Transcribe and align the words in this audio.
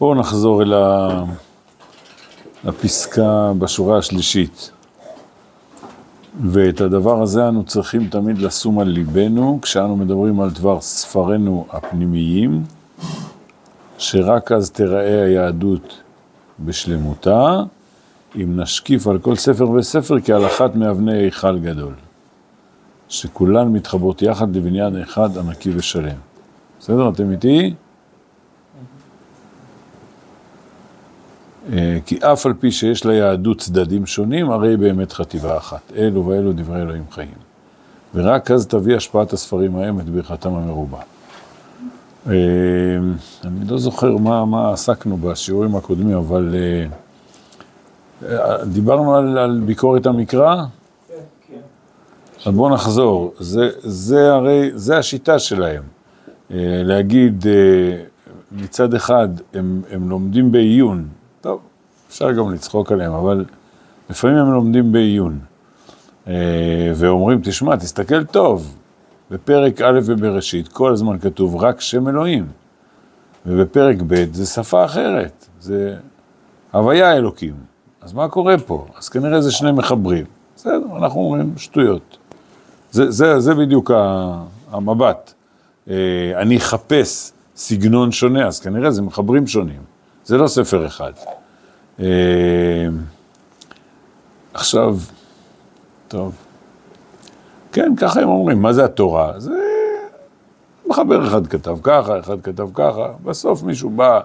בואו 0.00 0.14
נחזור 0.14 0.62
אל 0.62 0.74
ה... 0.74 1.24
לפסקה 2.64 3.52
בשורה 3.58 3.98
השלישית. 3.98 4.70
ואת 6.50 6.80
הדבר 6.80 7.22
הזה 7.22 7.48
אנו 7.48 7.64
צריכים 7.64 8.08
תמיד 8.08 8.38
לשום 8.38 8.78
על 8.78 8.88
ליבנו 8.88 9.58
כשאנו 9.62 9.96
מדברים 9.96 10.40
על 10.40 10.50
דבר 10.50 10.80
ספרינו 10.80 11.66
הפנימיים, 11.70 12.64
שרק 13.98 14.52
אז 14.52 14.70
תיראה 14.70 15.24
היהדות 15.24 16.02
בשלמותה, 16.60 17.62
אם 18.36 18.60
נשקיף 18.60 19.06
על 19.06 19.18
כל 19.18 19.36
ספר 19.36 19.70
וספר 19.70 20.20
כעל 20.24 20.46
אחת 20.46 20.74
מאבני 20.74 21.18
היכל 21.18 21.58
גדול, 21.58 21.94
שכולן 23.08 23.68
מתחברות 23.68 24.22
יחד 24.22 24.56
לבניין 24.56 25.02
אחד 25.02 25.38
ענקי 25.38 25.70
ושלם. 25.74 26.16
בסדר? 26.80 27.08
אתם 27.08 27.30
איתי? 27.30 27.74
כי 32.06 32.18
אף 32.22 32.46
על 32.46 32.54
פי 32.54 32.72
שיש 32.72 33.04
ליהדות 33.04 33.58
צדדים 33.58 34.06
שונים, 34.06 34.50
הרי 34.50 34.76
באמת 34.76 35.12
חטיבה 35.12 35.56
אחת. 35.56 35.92
אלו 35.96 36.26
ואלו 36.26 36.52
דברי 36.52 36.82
אלוהים 36.82 37.04
חיים. 37.10 37.48
ורק 38.14 38.50
אז 38.50 38.66
תביא 38.66 38.96
השפעת 38.96 39.32
הספרים 39.32 39.76
ההם 39.76 40.00
את 40.00 40.08
ברכתם 40.08 40.54
המרובה. 40.54 40.98
אה, 42.26 42.32
אני 43.44 43.68
לא 43.68 43.78
זוכר 43.78 44.16
מה, 44.16 44.44
מה 44.44 44.72
עסקנו 44.72 45.16
בשיעורים 45.16 45.76
הקודמים, 45.76 46.16
אבל 46.16 46.54
אה, 48.22 48.64
דיברנו 48.64 49.16
על, 49.16 49.38
על 49.38 49.60
ביקורת 49.64 50.06
המקרא? 50.06 50.56
כן, 51.08 51.14
כן. 51.48 51.60
אז 52.50 52.54
בואו 52.54 52.74
נחזור. 52.74 53.34
זה, 53.38 53.70
זה 53.78 54.32
הרי, 54.32 54.70
זה 54.74 54.98
השיטה 54.98 55.38
שלהם. 55.38 55.82
להגיד, 56.84 57.46
מצד 58.52 58.94
אחד, 58.94 59.28
הם, 59.54 59.82
הם 59.90 60.10
לומדים 60.10 60.52
בעיון, 60.52 61.08
אפשר 62.08 62.32
גם 62.32 62.52
לצחוק 62.52 62.92
עליהם, 62.92 63.12
אבל 63.12 63.44
לפעמים 64.10 64.36
הם 64.36 64.52
לומדים 64.52 64.92
בעיון. 64.92 65.38
אה, 66.28 66.92
ואומרים, 66.94 67.40
תשמע, 67.42 67.76
תסתכל 67.76 68.24
טוב, 68.24 68.76
בפרק 69.30 69.80
א' 69.80 70.00
ובראשית 70.04 70.68
כל 70.68 70.92
הזמן 70.92 71.18
כתוב 71.18 71.56
רק 71.56 71.80
שם 71.80 72.08
אלוהים, 72.08 72.46
ובפרק 73.46 73.96
ב' 74.06 74.34
זה 74.34 74.46
שפה 74.46 74.84
אחרת, 74.84 75.46
זה 75.60 75.96
הוויה 76.70 77.16
אלוקים. 77.16 77.54
אז 78.00 78.12
מה 78.12 78.28
קורה 78.28 78.58
פה? 78.58 78.86
אז 78.98 79.08
כנראה 79.08 79.40
זה 79.40 79.52
שני 79.52 79.72
מחברים. 79.72 80.24
בסדר, 80.56 80.82
אנחנו 80.96 81.20
אומרים 81.20 81.52
שטויות. 81.56 82.16
זה, 82.90 83.10
זה, 83.10 83.40
זה 83.40 83.54
בדיוק 83.54 83.90
המבט. 84.70 85.32
אה, 85.90 85.94
אני 86.36 86.56
אחפש 86.56 87.32
סגנון 87.56 88.12
שונה, 88.12 88.46
אז 88.46 88.60
כנראה 88.60 88.90
זה 88.90 89.02
מחברים 89.02 89.46
שונים. 89.46 89.80
זה 90.24 90.36
לא 90.36 90.46
ספר 90.48 90.86
אחד. 90.86 91.12
אה, 92.00 92.86
עכשיו, 94.54 94.96
טוב. 96.08 96.34
כן, 97.72 97.92
ככה 97.96 98.20
הם 98.20 98.28
אומרים, 98.28 98.62
מה 98.62 98.72
זה 98.72 98.84
התורה? 98.84 99.40
זה 99.40 99.54
מחבר 100.86 101.26
אחד 101.26 101.46
כתב 101.46 101.78
ככה, 101.82 102.18
אחד 102.18 102.40
כתב 102.40 102.68
ככה, 102.74 103.12
בסוף 103.22 103.62
מישהו 103.62 103.90
בא, 103.90 104.20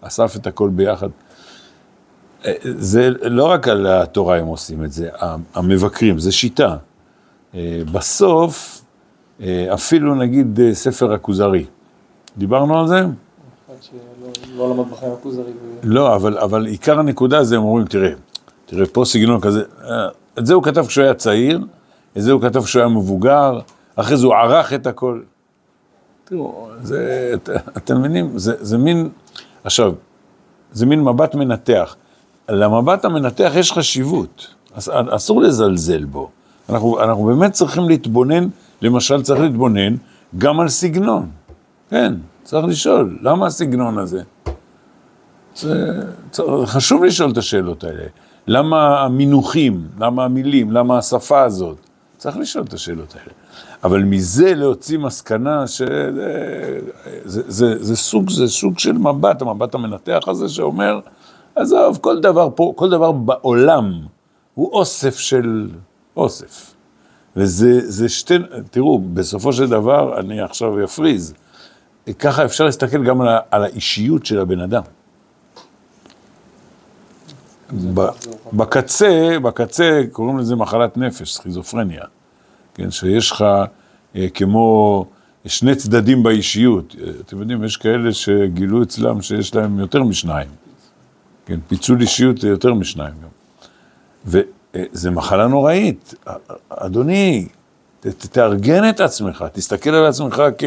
אסף 0.00 0.36
את 0.36 0.46
הכל 0.46 0.68
ביחד. 0.68 1.08
אה, 2.44 2.52
זה 2.62 3.10
לא 3.22 3.44
רק 3.44 3.68
על 3.68 3.86
התורה 3.86 4.38
הם 4.38 4.46
עושים 4.46 4.84
את 4.84 4.92
זה, 4.92 5.08
המבקרים, 5.54 6.18
זה 6.18 6.32
שיטה. 6.32 6.76
אה, 7.54 7.82
בסוף, 7.92 8.84
אפילו 9.74 10.14
נגיד 10.14 10.60
ספר 10.72 11.12
הכוזרי, 11.12 11.64
דיברנו 12.38 12.80
על 12.80 12.88
זה? 12.88 13.04
לא 14.56 14.70
למד 14.70 14.90
בחיים 14.90 15.12
הכוזרי. 15.12 15.52
לא, 15.82 16.16
אבל, 16.16 16.38
אבל 16.38 16.66
עיקר 16.66 16.98
הנקודה 16.98 17.44
זה, 17.44 17.56
הם 17.56 17.62
אומרים, 17.62 17.86
תראה, 17.86 18.12
תראה, 18.66 18.86
פה 18.86 19.04
סגנון 19.04 19.40
כזה, 19.40 19.62
אה, 19.84 20.08
את 20.38 20.46
זה 20.46 20.54
הוא 20.54 20.62
כתב 20.62 20.86
כשהוא 20.86 21.04
היה 21.04 21.14
צעיר, 21.14 21.60
את 22.16 22.22
זה 22.22 22.32
הוא 22.32 22.42
כתב 22.42 22.62
כשהוא 22.62 22.80
היה 22.80 22.88
מבוגר, 22.88 23.60
אחרי 23.96 24.16
זה 24.16 24.26
הוא 24.26 24.34
ערך 24.34 24.72
את 24.72 24.86
הכל. 24.86 25.20
תראו, 26.24 26.68
זה, 26.82 27.34
אתם 27.76 27.98
מבינים, 27.98 28.38
זה, 28.38 28.54
זה 28.60 28.78
מין, 28.78 29.08
עכשיו, 29.64 29.92
זה 30.72 30.86
מין 30.86 31.04
מבט 31.04 31.34
מנתח. 31.34 31.96
למבט 32.48 33.04
המנתח 33.04 33.52
יש 33.54 33.72
חשיבות, 33.72 34.54
אסור 34.88 35.42
לזלזל 35.42 36.04
בו. 36.04 36.30
אנחנו, 36.68 37.02
אנחנו 37.02 37.24
באמת 37.24 37.52
צריכים 37.52 37.88
להתבונן, 37.88 38.48
למשל 38.82 39.22
צריך 39.22 39.40
להתבונן 39.40 39.96
גם 40.38 40.60
על 40.60 40.68
סגנון. 40.68 41.30
כן, 41.90 42.14
צריך 42.44 42.66
לשאול, 42.66 43.18
למה 43.22 43.46
הסגנון 43.46 43.98
הזה? 43.98 44.22
זה, 45.56 46.02
חשוב 46.66 47.04
לשאול 47.04 47.30
את 47.30 47.38
השאלות 47.38 47.84
האלה. 47.84 48.04
למה 48.46 49.00
המינוחים, 49.00 49.88
למה 49.98 50.24
המילים, 50.24 50.70
למה 50.70 50.98
השפה 50.98 51.42
הזאת? 51.42 51.76
צריך 52.16 52.36
לשאול 52.36 52.64
את 52.64 52.72
השאלות 52.72 53.14
האלה. 53.14 53.32
אבל 53.84 54.02
מזה 54.02 54.54
להוציא 54.54 54.98
מסקנה 54.98 55.66
שזה 55.66 56.80
זה, 57.24 57.42
זה, 57.46 57.84
זה 57.84 57.96
סוג, 57.96 58.30
זה 58.30 58.48
סוג 58.48 58.78
של 58.78 58.92
מבט, 58.92 59.42
המבט 59.42 59.74
המנתח 59.74 60.20
הזה 60.26 60.48
שאומר, 60.48 61.00
עזוב, 61.54 61.98
כל 62.00 62.20
דבר 62.20 62.48
פה, 62.54 62.72
כל 62.76 62.90
דבר 62.90 63.12
בעולם 63.12 63.92
הוא 64.54 64.72
אוסף 64.72 65.18
של 65.18 65.68
אוסף. 66.16 66.74
וזה 67.36 68.08
שתי, 68.08 68.34
תראו, 68.70 68.98
בסופו 68.98 69.52
של 69.52 69.68
דבר, 69.68 70.20
אני 70.20 70.40
עכשיו 70.40 70.84
אפריז, 70.84 71.34
ככה 72.18 72.44
אפשר 72.44 72.64
להסתכל 72.64 73.04
גם 73.04 73.20
על, 73.20 73.28
על 73.50 73.64
האישיות 73.64 74.26
של 74.26 74.38
הבן 74.38 74.60
אדם. 74.60 74.82
בקצה, 78.52 79.36
בקצה 79.42 80.02
קוראים 80.12 80.38
לזה 80.38 80.56
מחלת 80.56 80.96
נפש, 80.96 81.34
סכיזופרניה, 81.34 82.04
כן, 82.74 82.90
שיש 82.90 83.30
לך 83.30 83.44
אה, 84.16 84.26
כמו 84.34 85.06
שני 85.46 85.74
צדדים 85.74 86.22
באישיות. 86.22 86.96
אתם 87.20 87.38
יודעים, 87.38 87.64
יש 87.64 87.76
כאלה 87.76 88.12
שגילו 88.12 88.82
אצלם 88.82 89.22
שיש 89.22 89.54
להם 89.54 89.78
יותר 89.78 90.02
משניים. 90.02 90.48
כן, 91.46 91.58
פיצול 91.68 92.00
אישיות 92.00 92.38
זה 92.38 92.48
יותר 92.48 92.74
משניים 92.74 93.14
גם. 93.22 93.28
וזה 94.84 95.10
מחלה 95.10 95.46
נוראית. 95.46 96.14
אדוני, 96.68 97.48
תארגן 98.32 98.88
את 98.88 99.00
עצמך, 99.00 99.44
תסתכל 99.52 99.90
על 99.90 100.06
עצמך 100.06 100.42
כ... 100.58 100.64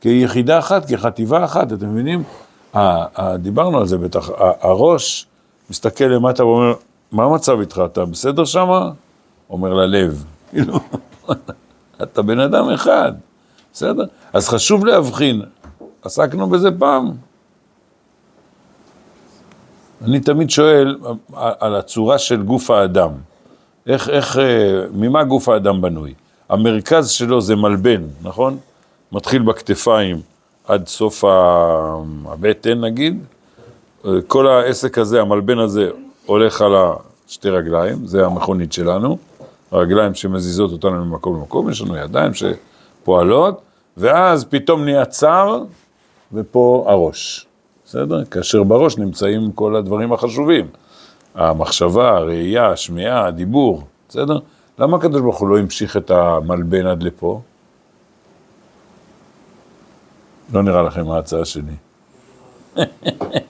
כיחידה 0.00 0.58
אחת, 0.58 0.90
כחטיבה 0.90 1.44
אחת, 1.44 1.72
אתם 1.72 1.92
מבינים? 1.92 2.22
דיברנו 3.38 3.78
על 3.78 3.86
זה 3.86 3.98
בטח, 3.98 4.30
הראש 4.60 5.26
מסתכל 5.70 6.04
למטה 6.04 6.46
ואומר, 6.46 6.74
מה 7.12 7.24
המצב 7.24 7.60
איתך, 7.60 7.82
אתה 7.84 8.04
בסדר 8.04 8.44
שמה? 8.44 8.90
אומר 9.50 9.74
ללב, 9.74 10.24
כאילו, 10.50 10.80
אתה 12.02 12.22
בן 12.22 12.40
אדם 12.40 12.70
אחד, 12.70 13.12
בסדר? 13.72 14.04
אז 14.32 14.48
חשוב 14.48 14.86
להבחין, 14.86 15.42
עסקנו 16.02 16.46
בזה 16.46 16.68
פעם. 16.78 17.10
אני 20.04 20.20
תמיד 20.20 20.50
שואל 20.50 20.98
על 21.36 21.74
הצורה 21.76 22.18
של 22.18 22.42
גוף 22.42 22.70
האדם. 22.70 23.10
איך, 23.86 24.08
איך, 24.08 24.38
אה, 24.38 24.84
ממה 24.92 25.24
גוף 25.24 25.48
האדם 25.48 25.80
בנוי? 25.80 26.14
המרכז 26.48 27.10
שלו 27.10 27.40
זה 27.40 27.56
מלבן, 27.56 28.02
נכון? 28.22 28.58
מתחיל 29.12 29.42
בכתפיים 29.42 30.20
עד 30.66 30.86
סוף 30.86 31.24
הבטן 32.26 32.80
נגיד, 32.80 33.24
כל 34.26 34.46
העסק 34.48 34.98
הזה, 34.98 35.20
המלבן 35.20 35.58
הזה, 35.58 35.90
הולך 36.26 36.60
על 36.60 36.72
השתי 37.26 37.50
רגליים, 37.50 38.06
זה 38.06 38.26
המכונית 38.26 38.72
שלנו, 38.72 39.18
הרגליים 39.70 40.14
שמזיזות 40.14 40.72
אותנו 40.72 41.04
ממקום 41.04 41.36
למקום, 41.36 41.70
יש 41.70 41.80
לנו 41.82 41.96
ידיים 41.96 42.32
שפועלות, 42.34 43.60
ואז 43.96 44.44
פתאום 44.44 44.84
נהיה 44.84 45.04
צר, 45.04 45.62
ופה 46.32 46.84
הראש, 46.88 47.46
בסדר? 47.86 48.24
כאשר 48.24 48.62
בראש 48.62 48.98
נמצאים 48.98 49.52
כל 49.52 49.76
הדברים 49.76 50.12
החשובים, 50.12 50.66
המחשבה, 51.34 52.16
הראייה, 52.16 52.68
השמיעה, 52.68 53.26
הדיבור, 53.26 53.82
בסדר? 54.08 54.38
למה 54.78 54.96
הקדוש 54.96 55.20
ברוך 55.20 55.38
הוא 55.38 55.48
לא 55.48 55.58
המשיך 55.58 55.96
את 55.96 56.10
המלבן 56.10 56.86
עד 56.86 57.02
לפה? 57.02 57.40
לא 60.52 60.62
נראה 60.62 60.82
לכם 60.82 61.10
ההצעה 61.10 61.44
שלי. 61.44 61.72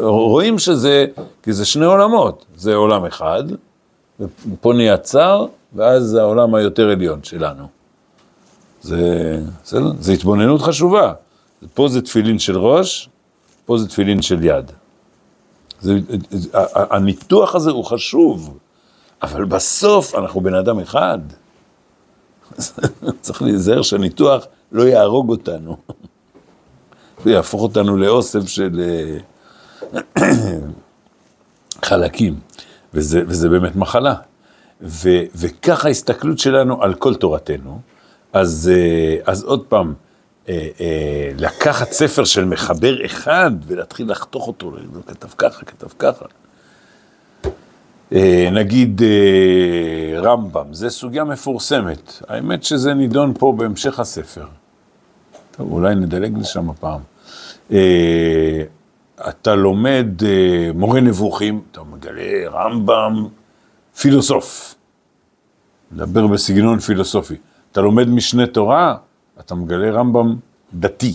רואים 0.00 0.58
שזה, 0.58 1.06
כי 1.42 1.52
זה 1.52 1.64
שני 1.64 1.84
עולמות, 1.84 2.44
זה 2.56 2.74
עולם 2.74 3.04
אחד, 3.04 3.44
ופה 4.20 4.72
נהיה 4.72 4.96
צר, 4.96 5.46
ואז 5.74 6.04
זה 6.04 6.20
העולם 6.20 6.54
היותר 6.54 6.90
עליון 6.90 7.22
שלנו. 7.22 7.66
זה, 8.82 9.40
בסדר? 9.64 9.92
זה 10.00 10.12
התבוננות 10.12 10.62
חשובה. 10.62 11.12
פה 11.74 11.88
זה 11.88 12.02
תפילין 12.02 12.38
של 12.38 12.58
ראש, 12.58 13.08
פה 13.66 13.78
זה 13.78 13.88
תפילין 13.88 14.22
של 14.22 14.44
יד. 14.44 14.72
זה, 15.80 15.98
הניתוח 16.74 17.54
הזה 17.54 17.70
הוא 17.70 17.84
חשוב, 17.84 18.58
אבל 19.22 19.44
בסוף 19.44 20.14
אנחנו 20.14 20.40
בן 20.40 20.54
אדם 20.54 20.80
אחד. 20.80 21.18
צריך 23.20 23.42
להיזהר 23.42 23.82
שהניתוח 23.82 24.46
לא 24.72 24.82
יהרוג 24.82 25.30
אותנו. 25.30 25.76
ויהפוך 27.24 27.62
אותנו 27.62 27.96
לאוסף 27.96 28.48
של 28.48 28.80
אה, 28.80 29.18
חלקים, 31.84 32.34
וזה, 32.94 33.22
וזה 33.26 33.48
באמת 33.48 33.76
מחלה. 33.76 34.14
ו, 34.82 35.08
וככה 35.34 35.88
ההסתכלות 35.88 36.38
שלנו 36.38 36.82
על 36.82 36.94
כל 36.94 37.14
תורתנו. 37.14 37.80
אז, 38.32 38.70
אה, 38.74 39.16
אז 39.32 39.44
עוד 39.44 39.64
פעם, 39.68 39.94
אה, 40.48 40.68
אה, 40.80 41.30
לקחת 41.38 41.92
ספר 41.92 42.24
של 42.24 42.44
מחבר 42.44 43.06
אחד 43.06 43.50
ולהתחיל 43.66 44.10
לחתוך 44.10 44.48
אותו, 44.48 44.66
הוא 44.66 45.02
כתב 45.06 45.28
ככה, 45.38 45.64
כתב 45.64 45.86
ככה. 45.98 46.24
נגיד 48.52 49.02
רמב"ם, 50.16 50.74
זה 50.74 50.90
סוגיה 50.90 51.24
מפורסמת. 51.24 52.22
האמת 52.28 52.64
שזה 52.64 52.94
נידון 52.94 53.34
פה 53.38 53.54
בהמשך 53.56 54.00
הספר. 54.00 54.46
טוב, 55.56 55.72
אולי 55.72 55.94
נדלג 55.94 56.38
לשם 56.38 56.70
הפעם. 56.70 57.00
אתה 59.28 59.54
לומד 59.54 60.06
מורה 60.74 61.00
נבוכים, 61.00 61.62
אתה 61.72 61.82
מגלה 61.82 62.50
רמב"ם 62.50 63.28
פילוסוף. 63.98 64.74
מדבר 65.92 66.26
בסגנון 66.26 66.78
פילוסופי. 66.78 67.34
אתה 67.72 67.80
לומד 67.80 68.08
משנה 68.08 68.46
תורה, 68.46 68.96
אתה 69.40 69.54
מגלה 69.54 69.90
רמב"ם 69.90 70.36
דתי. 70.74 71.14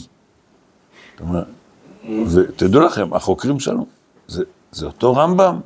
ותדעו 2.33 2.81
לכם, 2.81 3.13
החוקרים 3.13 3.59
שלנו, 3.59 3.85
זה, 4.27 4.43
זה 4.71 4.85
אותו 4.85 5.15
רמב"ם. 5.15 5.59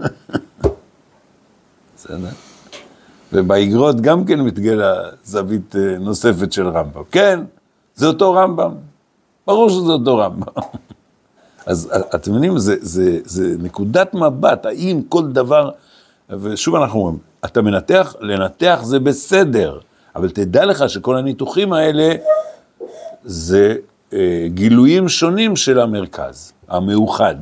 בסדר. 1.96 2.28
ובאגרות 3.32 4.00
גם 4.00 4.24
כן 4.24 4.40
מתגלה 4.40 4.94
זווית 5.24 5.76
אה, 5.76 5.98
נוספת 5.98 6.52
של 6.52 6.68
רמב"ם. 6.68 7.02
כן, 7.10 7.40
זה 7.94 8.06
אותו 8.06 8.32
רמב"ם. 8.32 8.74
ברור 9.46 9.68
שזה 9.68 9.92
אותו 9.92 10.16
רמב"ם. 10.18 10.52
אז 11.66 11.90
אה, 11.92 12.00
אתם 12.14 12.30
מבינים, 12.30 12.58
זה, 12.58 12.76
זה, 12.80 13.18
זה 13.24 13.54
נקודת 13.58 14.14
מבט, 14.14 14.66
האם 14.66 15.02
כל 15.08 15.26
דבר, 15.26 15.70
ושוב 16.30 16.74
אנחנו 16.74 17.00
אומרים, 17.00 17.18
אתה 17.44 17.62
מנתח, 17.62 18.14
לנתח 18.20 18.80
זה 18.82 18.98
בסדר, 18.98 19.78
אבל 20.16 20.30
תדע 20.30 20.64
לך 20.64 20.90
שכל 20.90 21.16
הניתוחים 21.16 21.72
האלה 21.72 22.14
זה 23.24 23.76
אה, 24.12 24.46
גילויים 24.48 25.08
שונים 25.08 25.56
של 25.56 25.80
המרכז, 25.80 26.52
המאוחד. 26.68 27.36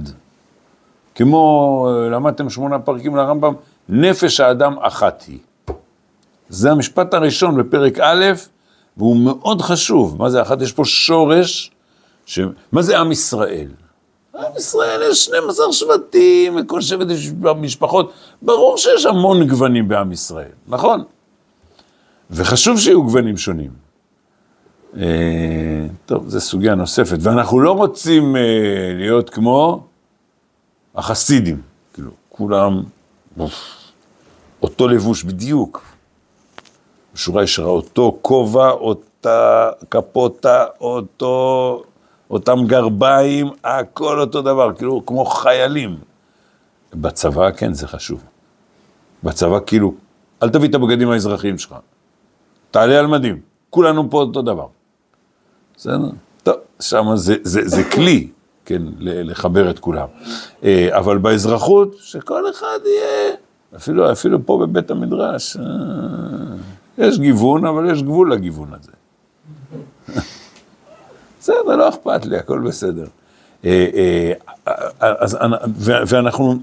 כמו, 1.15 1.89
אה, 1.91 2.09
למדתם 2.09 2.51
שמונה 2.51 2.79
פרקים 2.79 3.17
לרמב"ם, 3.17 3.55
נפש 3.89 4.41
האדם 4.41 4.77
אחת 4.81 5.25
היא. 5.29 5.39
זה 6.49 6.71
המשפט 6.71 7.15
הראשון 7.15 7.57
בפרק 7.57 7.99
א', 8.01 8.25
והוא 8.97 9.17
מאוד 9.17 9.63
חשוב. 9.63 10.17
מה 10.19 10.31
זה 10.31 10.43
אחת? 10.43 10.63
יש 10.63 10.73
פה 10.73 10.85
שורש, 10.85 11.71
ש... 12.27 12.41
מה 12.73 12.83
זה 12.83 12.99
עם 12.99 13.13
ישראל? 13.13 13.69
עם 14.39 14.53
ישראל 14.57 15.03
יש 15.11 15.25
12 15.25 15.73
שבטים, 15.73 16.57
וכל 16.61 16.81
שבט 16.81 17.11
יש 17.11 17.31
משפחות. 17.57 18.13
ברור 18.43 18.79
שיש 18.79 19.07
המון 19.07 19.47
גוונים 19.49 19.89
בעם 19.89 20.13
ישראל, 20.13 20.51
נכון? 20.69 21.05
וחשוב 22.31 22.79
שיהיו 22.79 23.03
גוונים 23.03 23.37
שונים. 23.37 23.71
אה, 24.97 25.87
טוב, 26.07 26.29
זו 26.29 26.41
סוגיה 26.41 26.75
נוספת, 26.75 27.17
ואנחנו 27.21 27.61
לא 27.61 27.73
רוצים 27.73 28.37
אה, 28.37 28.43
להיות 28.95 29.31
כמו 29.31 29.85
החסידים, 30.95 31.61
כאילו, 31.95 32.11
כולם 32.29 32.83
אותו 34.63 34.89
לבוש 34.89 35.25
בדיוק. 35.25 35.83
בשורה 37.15 37.43
ישרה, 37.43 37.67
אותו 37.67 38.19
כובע, 38.23 38.71
אותה 38.71 39.71
קפוטה, 39.89 40.65
אותו 40.81 41.83
אותם 42.31 42.59
גרביים, 42.67 43.49
הכל 43.65 44.21
אותו 44.21 44.43
דבר, 44.43 44.73
כאילו 44.75 45.07
כמו 45.07 45.25
חיילים. 45.25 45.97
בצבא, 46.95 47.51
כן, 47.51 47.73
זה 47.73 47.87
חשוב. 47.89 48.25
בצבא, 49.25 49.59
כאילו, 49.67 49.95
אל 50.43 50.49
תביא 50.49 50.69
את 50.69 50.75
הבגדים 50.75 51.11
האזרחיים 51.11 51.59
שלך. 51.59 51.75
תעלה 52.71 52.99
על 52.99 53.07
מדים, 53.07 53.41
כולנו 53.71 54.11
פה 54.11 54.19
אותו 54.19 54.43
דבר. 54.43 54.67
בסדר? 55.77 56.11
טוב, 56.43 56.55
שם 56.81 57.05
זה, 57.15 57.35
זה, 57.43 57.61
זה 57.65 57.85
כלי, 57.85 58.29
כן, 58.65 58.83
לחבר 59.01 59.71
את 59.71 59.79
כולם. 59.79 60.07
אה, 60.65 60.89
אבל 60.99 61.19
באזרחות, 61.19 61.95
שכל 61.99 62.51
אחד 62.51 62.79
יהיה, 62.85 63.35
אפילו, 63.77 64.13
אפילו 64.13 64.47
פה 64.47 64.59
בבית 64.67 64.91
המדרש, 64.91 65.57
אה, 65.57 65.63
יש 66.99 67.19
גיוון, 67.19 67.67
אבל 67.67 67.93
יש 67.93 68.03
גבול 68.03 68.33
לגיוון 68.33 68.69
הזה. 68.73 68.93
בסדר, 71.49 71.77
לא 71.77 71.89
אכפת 71.89 72.27
לי, 72.27 72.37
הכל 72.37 72.61
בסדר. 72.61 73.07
אה, 73.65 73.87
אה, 73.95 74.33
אז, 75.01 75.39
ואנחנו, 75.83 76.55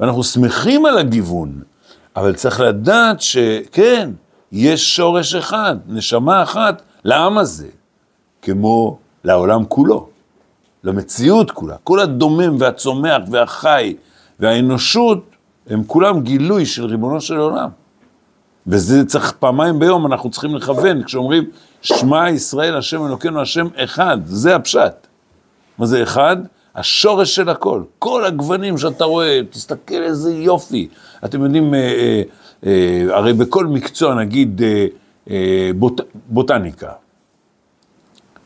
ואנחנו 0.00 0.24
שמחים 0.24 0.86
על 0.86 0.98
הגיוון, 0.98 1.62
אבל 2.16 2.34
צריך 2.34 2.60
לדעת 2.60 3.20
שכן, 3.20 4.10
יש 4.52 4.96
שורש 4.96 5.34
אחד, 5.34 5.76
נשמה 5.88 6.42
אחת 6.42 6.82
לעם 7.04 7.38
הזה, 7.38 7.68
כמו 8.42 8.98
לעולם 9.24 9.64
כולו, 9.64 10.08
למציאות 10.84 11.50
כולה. 11.50 11.76
כל 11.84 12.00
הדומם 12.00 12.56
והצומח 12.58 13.22
והחי 13.30 13.96
והאנושות, 14.40 15.24
הם 15.66 15.84
כולם 15.86 16.20
גילוי 16.20 16.66
של 16.66 16.84
ריבונו 16.84 17.20
של 17.20 17.36
עולם. 17.36 17.68
וזה 18.66 19.04
צריך 19.04 19.32
פעמיים 19.32 19.78
ביום, 19.78 20.06
אנחנו 20.06 20.30
צריכים 20.30 20.54
לכוון, 20.54 21.02
כשאומרים 21.02 21.44
שמע 21.82 22.30
ישראל, 22.30 22.76
השם 22.76 23.06
אלוקינו, 23.06 23.40
השם 23.40 23.66
אחד, 23.76 24.18
זה 24.24 24.56
הפשט. 24.56 25.06
מה 25.78 25.86
זה 25.86 26.02
אחד? 26.02 26.36
השורש 26.74 27.34
של 27.34 27.48
הכל, 27.48 27.82
כל 27.98 28.24
הגוונים 28.24 28.78
שאתה 28.78 29.04
רואה, 29.04 29.40
תסתכל 29.50 30.02
איזה 30.02 30.34
יופי. 30.34 30.88
אתם 31.24 31.44
יודעים, 31.44 31.74
אה, 31.74 31.78
אה, 31.80 32.22
אה, 32.66 33.16
הרי 33.16 33.32
בכל 33.32 33.66
מקצוע, 33.66 34.14
נגיד 34.14 34.62
אה, 34.62 34.86
אה, 35.30 35.70
בוט, 35.76 36.00
בוטניקה, 36.28 36.92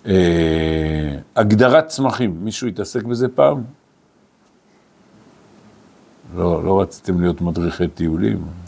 אה, 0.06 1.16
הגדרת 1.36 1.86
צמחים, 1.86 2.36
מישהו 2.40 2.68
התעסק 2.68 3.02
בזה 3.02 3.28
פעם? 3.28 3.62
לא, 6.36 6.64
לא 6.64 6.80
רציתם 6.80 7.20
להיות 7.20 7.40
מדריכי 7.40 7.88
טיולים. 7.88 8.63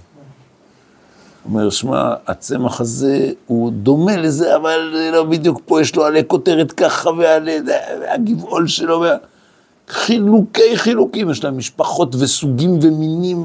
אומר, 1.49 1.71
שמע, 1.71 2.15
הצמח 2.27 2.81
הזה 2.81 3.31
הוא 3.47 3.73
דומה 3.73 4.17
לזה, 4.17 4.57
אבל 4.57 4.95
לא 5.13 5.25
בדיוק 5.25 5.61
פה, 5.67 5.81
יש 5.81 5.97
לו 5.97 6.05
עלי 6.05 6.23
כותרת 6.27 6.73
ככה 6.73 7.11
ועלי 7.11 7.59
הגבעול 8.09 8.67
שלו, 8.67 9.01
וה... 9.01 9.17
חילוקי 9.89 10.77
חילוקים, 10.77 11.31
יש 11.31 11.45
להם 11.45 11.59
משפחות 11.59 12.15
וסוגים 12.15 12.79
ומינים, 12.83 13.45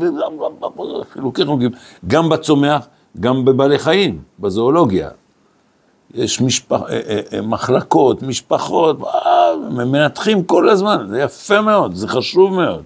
וחילוקי 1.01 1.41
חילוקים, 1.41 1.69
גם 2.07 2.29
בצומח, 2.29 2.87
גם 3.19 3.45
בבעלי 3.45 3.79
חיים, 3.79 4.21
בזואולוגיה. 4.39 5.09
יש 6.13 6.41
משפח, 6.41 6.81
אה, 6.89 6.99
אה, 7.09 7.19
אה, 7.33 7.41
מחלקות, 7.41 8.23
משפחות, 8.23 8.97
מנתחים 9.69 10.43
כל 10.43 10.69
הזמן, 10.69 11.05
זה 11.09 11.21
יפה 11.21 11.61
מאוד, 11.61 11.95
זה 11.95 12.07
חשוב 12.07 12.53
מאוד. 12.53 12.83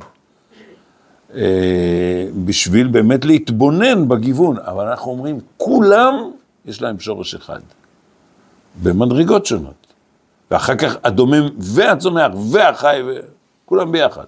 אה, 1.36 2.27
בשביל 2.46 2.88
באמת 2.88 3.25
להתבונן 3.25 4.08
בגיוון, 4.08 4.58
אבל 4.60 4.88
אנחנו 4.88 5.12
אומרים, 5.12 5.39
כולם 5.58 6.32
יש 6.65 6.82
להם 6.82 7.00
שורש 7.00 7.36
אחד, 7.36 7.60
במדרגות 8.84 9.46
שונות. 9.46 9.88
ואחר 10.51 10.75
כך 10.75 10.96
הדומם 11.04 11.50
והצומח 11.58 12.32
והחי, 12.51 13.01
כולם 13.65 13.92
ביחד. 13.92 14.25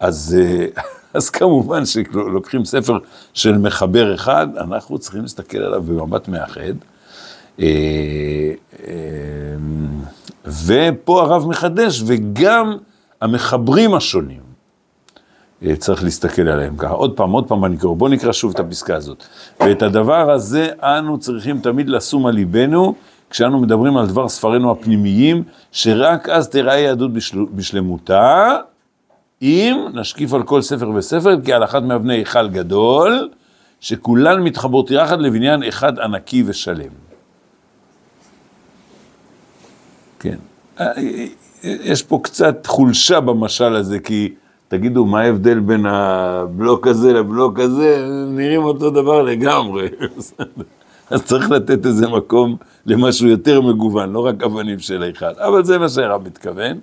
אז, 0.00 0.36
אה, 0.40 0.66
אז 1.14 1.30
כמובן 1.30 1.86
שלוקחים 1.86 2.64
ספר 2.64 2.98
של 3.34 3.58
מחבר 3.58 4.14
אחד, 4.14 4.48
אנחנו 4.56 4.98
צריכים 4.98 5.22
להסתכל 5.22 5.58
עליו 5.58 5.82
במבט 5.82 6.28
מאחד. 6.28 6.74
אה, 7.60 8.54
ופה 10.66 11.22
הרב 11.22 11.46
מחדש, 11.46 12.02
וגם 12.06 12.76
המחברים 13.20 13.94
השונים. 13.94 14.47
אה, 15.66 15.76
צריך 15.76 16.04
להסתכל 16.04 16.48
עליהם 16.48 16.76
ככה. 16.76 16.92
עוד 16.92 17.16
פעם, 17.16 17.30
עוד 17.30 17.48
פעם 17.48 17.64
אני 17.64 17.76
קורא, 17.76 17.94
בואו 17.94 18.10
נקרא 18.10 18.32
שוב 18.32 18.52
את 18.54 18.60
הפסקה 18.60 18.96
הזאת. 18.96 19.24
ואת 19.60 19.82
הדבר 19.82 20.30
הזה 20.30 20.68
אנו 20.82 21.18
צריכים 21.18 21.60
תמיד 21.60 21.88
לשום 21.88 22.26
על 22.26 22.34
ליבנו, 22.34 22.94
כשאנו 23.30 23.60
מדברים 23.60 23.96
על 23.96 24.06
דבר 24.06 24.28
ספרינו 24.28 24.70
הפנימיים, 24.70 25.42
שרק 25.72 26.28
אז 26.28 26.48
תראה 26.48 26.78
יהדות 26.78 27.12
בשל... 27.12 27.44
בשלמותה, 27.54 28.56
אם 29.42 29.86
נשקיף 29.94 30.34
על 30.34 30.42
כל 30.42 30.62
ספר 30.62 30.90
וספר, 30.90 31.40
כי 31.44 31.52
על 31.52 31.64
אחת 31.64 31.82
מאבני 31.82 32.14
היכל 32.14 32.48
גדול, 32.48 33.28
שכולן 33.80 34.42
מתחברות 34.42 34.90
יחד 34.90 35.20
לבניין 35.20 35.62
אחד 35.62 35.98
ענקי 35.98 36.42
ושלם. 36.46 36.92
כן. 40.18 40.36
אה, 40.80 40.86
אה, 40.86 41.26
יש 41.62 42.02
פה 42.02 42.20
קצת 42.22 42.66
חולשה 42.66 43.20
במשל 43.20 43.76
הזה, 43.76 43.98
כי... 43.98 44.34
תגידו, 44.68 45.06
מה 45.06 45.20
ההבדל 45.20 45.58
בין 45.58 45.86
הבלוק 45.86 46.86
הזה 46.86 47.12
לבלוק 47.12 47.58
הזה? 47.58 48.06
נראים 48.28 48.64
אותו 48.64 48.90
דבר 48.90 49.22
לגמרי. 49.22 49.88
אז 51.10 51.24
צריך 51.24 51.50
לתת 51.50 51.86
איזה 51.86 52.08
מקום 52.08 52.56
למשהו 52.86 53.28
יותר 53.28 53.60
מגוון, 53.60 54.12
לא 54.12 54.26
רק 54.26 54.42
אבנים 54.42 54.78
של 54.78 55.02
היכל. 55.02 55.26
אבל 55.38 55.64
זה 55.64 55.78
מה 55.78 55.88
שהרב 55.88 56.26
מתכוון. 56.26 56.78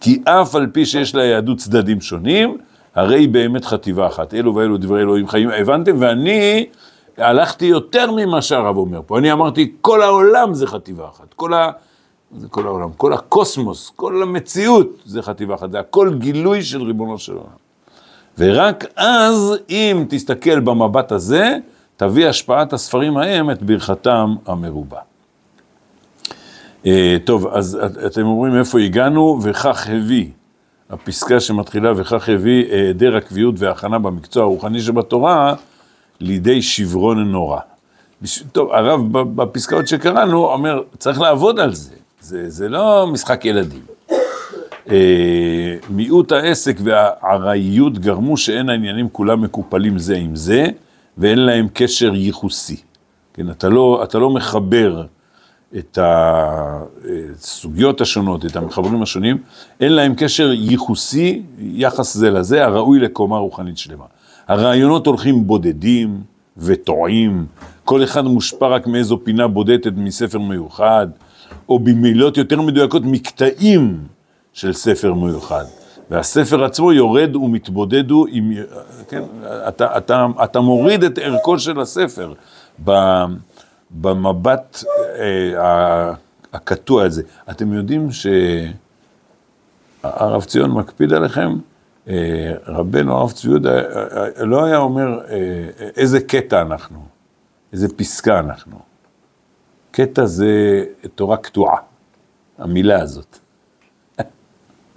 כי 0.00 0.22
אף 0.24 0.54
על 0.54 0.66
פי 0.72 0.86
שיש 0.86 1.14
ליהדות 1.14 1.58
צדדים 1.58 2.00
שונים, 2.00 2.56
הרי 2.94 3.18
היא 3.18 3.28
באמת 3.28 3.64
חטיבה 3.64 4.06
אחת. 4.06 4.34
אלו 4.34 4.54
ואלו 4.54 4.76
דברי 4.76 5.00
אלוהים 5.00 5.28
חיים, 5.28 5.50
הבנתם? 5.50 5.96
ואני 5.98 6.66
הלכתי 7.18 7.64
יותר 7.66 8.10
ממה 8.12 8.42
שהרב 8.42 8.76
אומר 8.76 9.00
פה. 9.06 9.18
אני 9.18 9.32
אמרתי, 9.32 9.72
כל 9.80 10.02
העולם 10.02 10.54
זה 10.54 10.66
חטיבה 10.66 11.08
אחת. 11.08 11.34
כל 11.34 11.54
ה... 11.54 11.70
זה 12.36 12.48
כל 12.48 12.66
העולם, 12.66 12.92
כל 12.96 13.12
הקוסמוס, 13.12 13.92
כל 13.96 14.22
המציאות 14.22 14.88
זה 15.04 15.22
חטיבה 15.22 15.54
אחת, 15.54 15.70
זה 15.70 15.80
הכל 15.80 16.14
גילוי 16.18 16.62
של 16.62 16.82
ריבונו 16.82 17.18
של 17.18 17.32
עולם. 17.32 17.68
ורק 18.38 18.84
אז, 18.96 19.54
אם 19.70 20.04
תסתכל 20.08 20.60
במבט 20.60 21.12
הזה, 21.12 21.56
תביא 21.96 22.28
השפעת 22.28 22.72
הספרים 22.72 23.16
ההם 23.16 23.50
את 23.50 23.62
ברכתם 23.62 24.34
המרובה. 24.46 24.98
Uh, 26.84 26.88
טוב, 27.24 27.46
אז 27.46 27.78
אתם 28.06 28.22
אומרים 28.22 28.56
איפה 28.56 28.80
הגענו, 28.80 29.38
וכך 29.42 29.88
הביא, 29.88 30.26
הפסקה 30.90 31.40
שמתחילה 31.40 31.92
וכך 31.96 32.28
הביא 32.28 32.72
היעדר 32.72 33.16
הקביעות 33.16 33.54
וההכנה 33.58 33.98
במקצוע 33.98 34.42
הרוחני 34.42 34.80
שבתורה, 34.80 35.54
לידי 36.20 36.62
שברון 36.62 37.32
נורא. 37.32 37.60
טוב, 38.52 38.72
הרב 38.72 39.00
בפסקאות 39.12 39.88
שקראנו 39.88 40.52
אומר, 40.52 40.82
צריך 40.98 41.20
לעבוד 41.20 41.60
על 41.60 41.74
זה, 41.74 41.94
זה, 42.20 42.50
זה 42.50 42.68
לא 42.68 43.06
משחק 43.12 43.44
ילדים. 43.44 43.82
אה, 44.90 45.76
מיעוט 45.90 46.32
העסק 46.32 46.76
והארעיות 46.82 47.98
גרמו 47.98 48.36
שאין 48.36 48.68
העניינים 48.68 49.08
כולם 49.12 49.42
מקופלים 49.42 49.98
זה 49.98 50.16
עם 50.16 50.36
זה, 50.36 50.66
ואין 51.18 51.38
להם 51.38 51.68
קשר 51.74 52.14
ייחוסי. 52.14 52.76
כן, 53.34 53.50
אתה 53.50 53.68
לא, 53.68 54.00
אתה 54.04 54.18
לא 54.18 54.30
מחבר 54.30 55.04
את 55.78 55.98
הסוגיות 56.02 58.00
השונות, 58.00 58.46
את 58.46 58.56
המחברים 58.56 59.02
השונים, 59.02 59.38
אין 59.80 59.92
להם 59.92 60.14
קשר 60.16 60.52
ייחוסי, 60.52 61.42
יחס 61.58 62.14
זה 62.14 62.30
לזה, 62.30 62.64
הראוי 62.64 62.98
לקומה 62.98 63.38
רוחנית 63.38 63.78
שלמה. 63.78 64.04
הרעיונות 64.48 65.06
הולכים 65.06 65.46
בודדים 65.46 66.20
וטועים, 66.56 67.46
כל 67.84 68.04
אחד 68.04 68.24
מושפע 68.24 68.66
רק 68.66 68.86
מאיזו 68.86 69.24
פינה 69.24 69.46
בודדת 69.46 69.92
מספר 69.96 70.38
מיוחד, 70.38 71.06
או 71.68 71.78
במילות 71.78 72.36
יותר 72.36 72.60
מדויקות, 72.60 73.02
מקטעים 73.04 73.98
של 74.52 74.72
ספר 74.72 75.14
מיוחד. 75.14 75.64
והספר 76.10 76.64
עצמו 76.64 76.92
יורד 76.92 77.36
ומתבודד 77.36 78.10
הוא 78.10 78.26
עם, 78.30 78.52
כן, 79.08 79.22
אתה, 79.68 79.98
אתה, 79.98 80.26
אתה 80.44 80.60
מוריד 80.60 81.04
את 81.04 81.18
ערכו 81.18 81.58
של 81.58 81.80
הספר 81.80 82.32
במבט 83.90 84.84
אה, 85.18 86.12
הקטוע 86.52 87.04
הזה. 87.04 87.22
אתם 87.50 87.72
יודעים 87.72 88.08
שהרב 90.02 90.44
ציון 90.44 90.70
מקפיד 90.70 91.12
עליכם? 91.12 91.58
אה, 92.08 92.52
רבנו 92.66 93.16
הרב 93.16 93.32
צבי 93.32 93.50
יהודה 93.50 93.78
אה, 93.78 94.44
לא 94.44 94.64
היה 94.64 94.78
אומר 94.78 95.20
אה, 95.28 95.36
איזה 95.96 96.20
קטע 96.20 96.60
אנחנו, 96.60 97.04
איזה 97.72 97.88
פסקה 97.96 98.38
אנחנו. 98.38 98.87
קטע 99.98 100.26
זה 100.26 100.84
תורה 101.14 101.36
קטועה, 101.36 101.76
המילה 102.58 103.02
הזאת. 103.02 103.38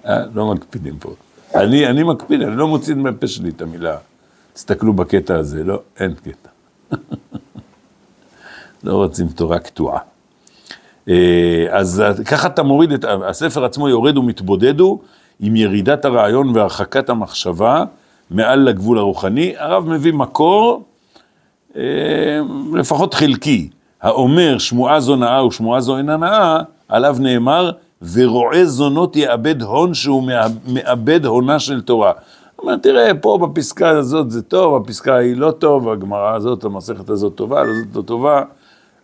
לא 0.05 0.53
מקפידים 0.53 0.98
פה. 1.00 1.13
אני, 1.55 1.88
אני 1.88 2.03
מקפיד, 2.03 2.41
אני 2.41 2.55
לא 2.55 2.67
מוציא 2.67 2.96
מהפה 2.96 3.27
שלי 3.27 3.50
את 3.50 3.62
המילה. 3.62 3.98
תסתכלו 4.53 4.93
בקטע 4.93 5.36
הזה, 5.36 5.63
לא, 5.63 5.79
אין 6.00 6.13
קטע. 6.13 6.50
לא 8.84 8.96
רוצים 8.96 9.27
תורה 9.27 9.60
קטועה. 9.60 10.00
אז 11.72 12.03
ככה 12.25 12.48
אתה 12.48 12.63
מוריד 12.63 12.91
את, 12.91 13.05
הספר 13.27 13.65
עצמו 13.65 13.89
יורד 13.89 14.17
ומתבודד 14.17 14.79
הוא, 14.79 15.00
עם 15.39 15.55
ירידת 15.55 16.05
הרעיון 16.05 16.55
והרחקת 16.55 17.10
המחשבה 17.10 17.84
מעל 18.31 18.60
לגבול 18.60 18.98
הרוחני. 18.98 19.53
הרב 19.58 19.89
מביא 19.89 20.13
מקור, 20.13 20.84
אה, 21.75 22.39
לפחות 22.74 23.13
חלקי, 23.13 23.70
האומר 24.01 24.58
שמועה 24.58 25.00
זו 25.00 25.15
נאה 25.15 25.46
ושמועה 25.46 25.81
זו 25.81 25.98
אינה 25.98 26.17
נאה, 26.17 26.60
עליו 26.88 27.15
נאמר, 27.20 27.72
ורועה 28.13 28.65
זונות 28.65 29.15
יאבד 29.15 29.62
הון 29.62 29.93
שהוא 29.93 30.29
מאבד 30.67 31.25
הונה 31.25 31.60
של 31.60 31.81
תורה. 31.81 32.12
אומר, 32.60 32.77
תראה, 32.77 33.13
פה 33.13 33.38
בפסקה 33.41 33.89
הזאת 33.89 34.31
זה 34.31 34.41
טוב, 34.41 34.75
הפסקה 34.75 35.15
היא 35.15 35.36
לא 35.36 35.51
טוב, 35.51 35.89
הגמרא 35.89 36.36
הזאת, 36.36 36.63
המסכת 36.63 37.10
הזאת 37.10 37.36
טובה, 37.36 37.62
הזאת 37.62 37.96
לא 37.96 38.01
טובה, 38.01 38.43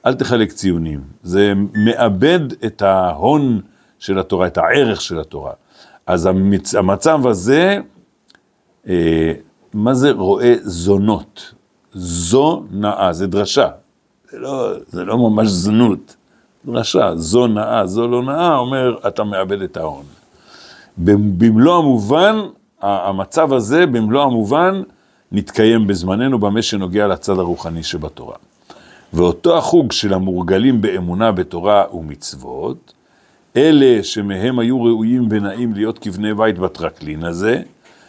אל 0.05 0.13
תחלק 0.13 0.51
ציונים. 0.51 0.99
זה 1.23 1.53
מאבד 1.73 2.39
את 2.65 2.81
ההון 2.81 3.61
של 3.99 4.19
התורה, 4.19 4.47
את 4.47 4.57
הערך 4.57 5.01
של 5.01 5.19
התורה. 5.19 5.51
אז 6.07 6.25
המצ... 6.25 6.75
המצב 6.75 7.27
הזה, 7.27 7.79
אה, 8.89 9.33
מה 9.73 9.93
זה 9.93 10.11
רואה 10.11 10.53
זונות? 10.61 11.53
זו 11.93 12.63
נאה, 12.71 13.13
זה 13.13 13.27
דרשה, 13.27 13.67
לא, 14.37 14.73
זה 14.87 15.03
לא 15.03 15.17
ממש 15.17 15.47
זנות, 15.47 16.15
דרשה, 16.65 17.15
זו 17.15 17.47
נאה, 17.47 17.85
זו 17.85 18.07
לא 18.07 18.23
נאה, 18.23 18.57
אומר, 18.57 18.97
אתה 19.07 19.23
מאבד 19.23 19.61
את 19.61 19.77
ההון. 19.77 20.03
במלוא 20.97 21.77
המובן, 21.77 22.35
המצב 22.81 23.53
הזה, 23.53 23.85
במלוא 23.85 24.23
המובן, 24.23 24.81
נתקיים 25.31 25.87
בזמננו 25.87 26.39
במה 26.39 26.61
שנוגע 26.61 27.07
לצד 27.07 27.39
הרוחני 27.39 27.83
שבתורה. 27.83 28.35
ואותו 29.13 29.57
החוג 29.57 29.91
של 29.91 30.13
המורגלים 30.13 30.81
באמונה 30.81 31.31
בתורה 31.31 31.83
ומצוות, 31.93 32.93
אלה 33.55 34.03
שמהם 34.03 34.59
היו 34.59 34.83
ראויים 34.83 35.27
ונאים 35.29 35.73
להיות 35.73 35.99
כבני 35.99 36.33
בית 36.33 36.59
בטרקלין 36.59 37.23
הזה, 37.23 37.61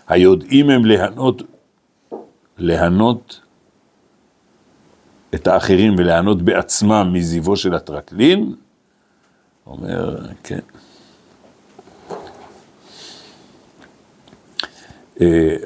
היודעים 0.09 0.71
הם 0.71 0.85
להנות, 0.85 1.43
להנות 2.59 3.41
את 5.35 5.47
האחרים 5.47 5.95
ולהנות 5.99 6.43
בעצמם 6.43 7.11
מזיבו 7.13 7.57
של 7.57 7.75
הטרקלין, 7.75 8.55
אומר, 9.67 10.27
כן. 10.43 10.59
אה, 15.21 15.57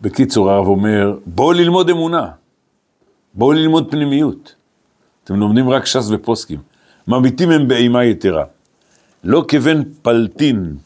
בקיצור, 0.00 0.50
הרב 0.50 0.66
אומר, 0.66 1.18
בואו 1.26 1.52
ללמוד 1.52 1.90
אמונה, 1.90 2.30
בואו 3.34 3.52
ללמוד 3.52 3.90
פנימיות. 3.90 4.54
אתם 5.24 5.34
לומדים 5.40 5.70
רק 5.70 5.86
ש"ס 5.86 6.10
ופוסקים. 6.10 6.58
מביטים 7.08 7.50
הם 7.50 7.68
באימה 7.68 8.04
יתרה. 8.04 8.44
לא 9.24 9.44
כבן 9.48 9.82
פלטין, 10.02 10.76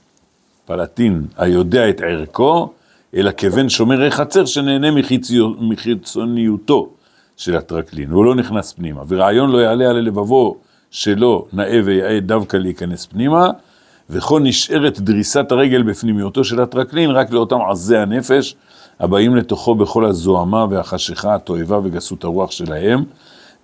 פלטין, 0.66 1.26
היודע 1.36 1.88
את 1.88 2.00
ערכו, 2.00 2.72
אלא 3.14 3.30
כבן 3.36 3.68
שומר 3.68 4.10
חצר 4.10 4.44
שנהנה 4.44 4.88
מחיצוניותו 5.60 6.93
של 7.36 7.56
הטרקלין, 7.56 8.10
הוא 8.10 8.24
לא 8.24 8.34
נכנס 8.34 8.72
פנימה, 8.72 9.02
ורעיון 9.08 9.50
לא 9.50 9.58
יעלה 9.58 9.90
על 9.90 9.96
לבבו 9.96 10.56
שלו 10.90 11.46
נאה 11.52 11.80
ויאה 11.84 12.20
דווקא 12.20 12.56
להיכנס 12.56 13.06
פנימה, 13.06 13.50
וכל 14.10 14.40
נשארת 14.40 15.00
דריסת 15.00 15.52
הרגל 15.52 15.82
בפנימיותו 15.82 16.44
של 16.44 16.60
הטרקלין 16.60 17.10
רק 17.10 17.30
לאותם 17.30 17.58
עזי 17.70 17.96
הנפש 17.96 18.56
הבאים 19.00 19.36
לתוכו 19.36 19.74
בכל 19.74 20.04
הזוהמה 20.04 20.66
והחשיכה, 20.70 21.34
התועבה 21.34 21.78
וגסות 21.78 22.24
הרוח 22.24 22.50
שלהם, 22.50 23.04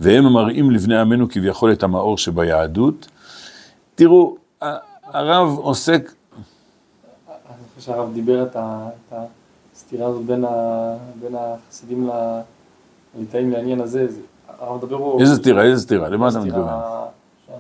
והם 0.00 0.32
מראים 0.32 0.70
לבני 0.70 0.98
עמנו 0.98 1.28
כביכול 1.28 1.72
את 1.72 1.82
המאור 1.82 2.18
שביהדות. 2.18 3.08
תראו, 3.94 4.36
הרב 5.04 5.58
עוסק... 5.58 6.12
אני 7.28 7.34
חושב 7.74 7.86
שהרב 7.86 8.14
דיבר 8.14 8.42
את 8.42 8.56
הסתירה 9.72 10.08
הזאת 10.08 10.24
בין, 10.24 10.44
ה, 10.44 10.96
בין 11.20 11.34
החסידים 13.14 13.20
לליטאים 13.20 13.50
לעניין 13.50 13.80
הזה, 13.80 14.06
הרב 14.58 14.84
מדבר 14.84 14.98
פה... 14.98 15.16
איזה 15.20 15.36
סתירה? 15.36 15.62
איזה 15.62 15.82
סתירה? 15.82 16.08
למה 16.08 16.28
אתה 16.28 16.40
מתכוון? 16.40 16.68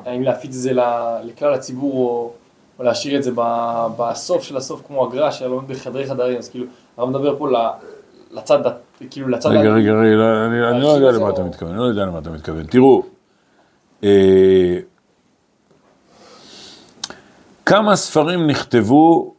האם 0.06 0.22
להפיץ 0.22 0.54
את 0.54 0.60
זה 0.60 0.72
לכלל 1.22 1.54
הציבור 1.54 1.94
או, 1.94 2.32
או 2.78 2.84
להשאיר 2.84 3.18
את 3.18 3.22
זה 3.22 3.30
בסוף 3.98 4.42
של 4.42 4.56
הסוף 4.56 4.82
כמו 4.86 5.06
הגר"א 5.06 5.30
שהיה 5.30 5.48
לומד 5.48 5.68
בחדרי 5.68 6.06
חדרים, 6.06 6.38
אז 6.38 6.48
כאילו, 6.48 6.66
הרב 6.96 7.08
מדבר 7.08 7.38
פה 7.38 7.48
לצד, 8.30 8.58
כאילו 9.10 9.28
לצד... 9.28 9.50
רגע, 9.50 9.60
רגע, 9.60 9.92
רגע, 9.92 9.92
לא, 9.92 10.46
אני, 10.46 10.82
לא 10.82 10.88
יודע 10.88 11.18
למה 11.18 11.30
אתה 11.30 11.42
מתכוון, 11.42 11.70
אני 11.70 11.80
לא 11.80 11.84
יודע 11.84 12.04
למה 12.04 12.18
אתה 12.18 12.30
מתכוון. 12.30 12.66
תראו, 12.66 13.02
אה, 14.04 14.78
כמה 17.66 17.96
ספרים 17.96 18.46
נכתבו 18.46 19.34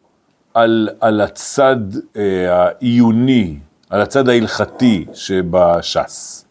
על, 0.53 0.89
על 0.99 1.21
הצד 1.21 1.77
אה, 2.15 2.63
העיוני, 2.63 3.57
על 3.91 4.01
הצד 4.01 4.29
ההלכתי 4.29 5.05
שבש"ס? 5.13 6.45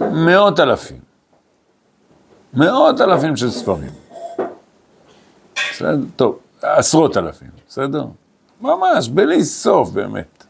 מאות 0.00 0.60
אלפים. 0.60 1.00
מאות 2.54 3.00
אלפים 3.00 3.36
של 3.36 3.50
ספרים. 3.50 3.90
בסדר? 5.54 5.96
טוב, 6.16 6.38
עשרות 6.62 7.16
אלפים, 7.16 7.48
בסדר? 7.68 8.04
ממש, 8.60 9.08
בלי 9.08 9.44
סוף, 9.44 9.90
באמת. 9.90 10.44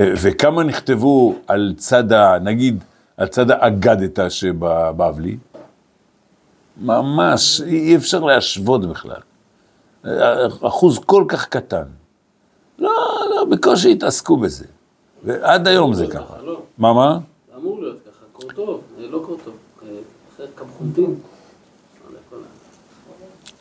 אה, 0.00 0.12
וכמה 0.22 0.64
נכתבו 0.64 1.34
על 1.46 1.74
צד 1.76 2.12
ה... 2.12 2.38
נגיד, 2.38 2.84
על 3.16 3.28
צד 3.28 3.50
האגדתא 3.50 4.28
שבבבלי, 4.28 5.36
ממש, 6.76 7.60
אי 7.60 7.96
אפשר 7.96 8.20
להשוות 8.20 8.90
בכלל. 8.90 9.20
אחוז 10.66 10.98
כל 10.98 11.24
כך 11.28 11.48
קטן. 11.48 11.84
לא, 12.78 13.11
לא, 13.42 13.56
בקושי 13.56 13.92
התעסקו 13.92 14.36
בזה. 14.36 14.64
ועד 15.24 15.68
היום 15.68 15.94
זה 15.94 16.06
ככה. 16.06 16.34
לא. 16.44 16.62
מה, 16.78 16.92
מה? 16.92 17.18
אמור 17.56 17.80
להיות 17.80 17.96
ככה, 18.00 18.24
קור 18.32 18.52
טוב, 18.54 18.80
זה 19.00 19.06
לא 19.08 19.22
קור 19.26 19.38
טוב. 19.44 19.54
אה, 20.40 20.46
קמחונטין. 20.54 21.14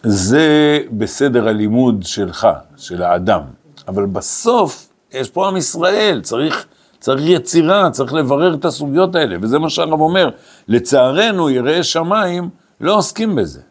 זה 0.04 0.80
בסדר 0.92 1.48
הלימוד 1.48 2.04
שלך, 2.04 2.48
של 2.78 3.04
האדם. 3.04 3.42
אבל 3.88 4.06
בסוף, 4.06 4.90
יש 5.12 5.30
פה 5.30 5.48
עם 5.48 5.58
ישראל, 5.58 6.22
צריך, 6.24 6.66
צריך 7.00 7.24
יצירה, 7.26 7.90
צריך 7.92 8.14
לברר 8.14 8.54
את 8.54 8.66
הסוגיות 8.66 9.16
האלה, 9.16 9.38
וזה 9.42 9.60
מה 9.60 9.70
שהרב 9.70 10.02
אומר. 10.02 10.30
לצערנו, 10.68 11.50
יראי 11.50 11.84
שמיים 11.84 12.50
לא 12.82 12.98
עוסקים 12.98 13.36
בזה. 13.36 13.62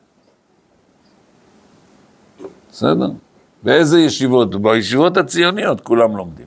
בסדר? 2.72 3.10
באיזה 3.62 4.00
ישיבות? 4.00 4.62
בישיבות 4.62 5.16
הציוניות 5.16 5.80
כולם 5.80 6.16
לומדים. 6.16 6.46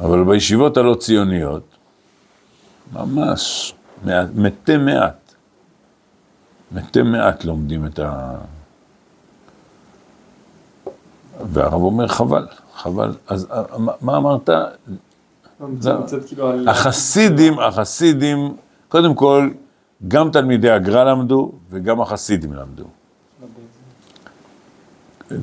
אבל 0.00 0.24
בישיבות 0.24 0.76
הלא 0.76 0.94
ציוניות, 0.94 1.62
ממש, 2.92 3.74
מעט, 4.04 4.28
מתי 4.34 4.76
מעט. 4.76 5.34
מתי 6.72 7.02
מעט 7.02 7.44
לומדים 7.44 7.86
את 7.86 7.98
ה... 7.98 8.34
והרב 11.52 11.82
אומר, 11.82 12.08
חבל, 12.08 12.46
חבל. 12.74 13.14
אז 13.26 13.46
מה- 13.78 13.92
מה 14.00 14.16
אמרת? 14.16 14.50
קצת 16.06 16.24
כאילו. 16.26 16.70
החסידים, 16.70 17.58
החסידים, 17.58 18.56
קודם 18.88 19.14
כל, 19.14 19.50
גם 20.08 20.30
תלמידי 20.30 20.70
הגר"א 20.70 21.04
למדו 21.04 21.52
וגם 21.70 22.00
החסידים 22.00 22.52
למדו. 22.52 22.84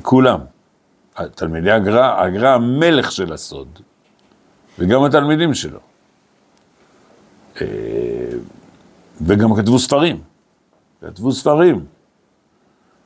כולם. 0.02 0.40
תלמידי 1.34 1.70
הגר"א, 1.70 2.22
הגר"א 2.22 2.48
המלך 2.48 3.12
של 3.12 3.32
הסוד, 3.32 3.68
וגם 4.78 5.04
התלמידים 5.04 5.54
שלו. 5.54 5.78
אה, 7.60 7.66
וגם 9.20 9.54
כתבו 9.54 9.78
ספרים. 9.78 10.20
כתבו 11.00 11.32
ספרים, 11.32 11.84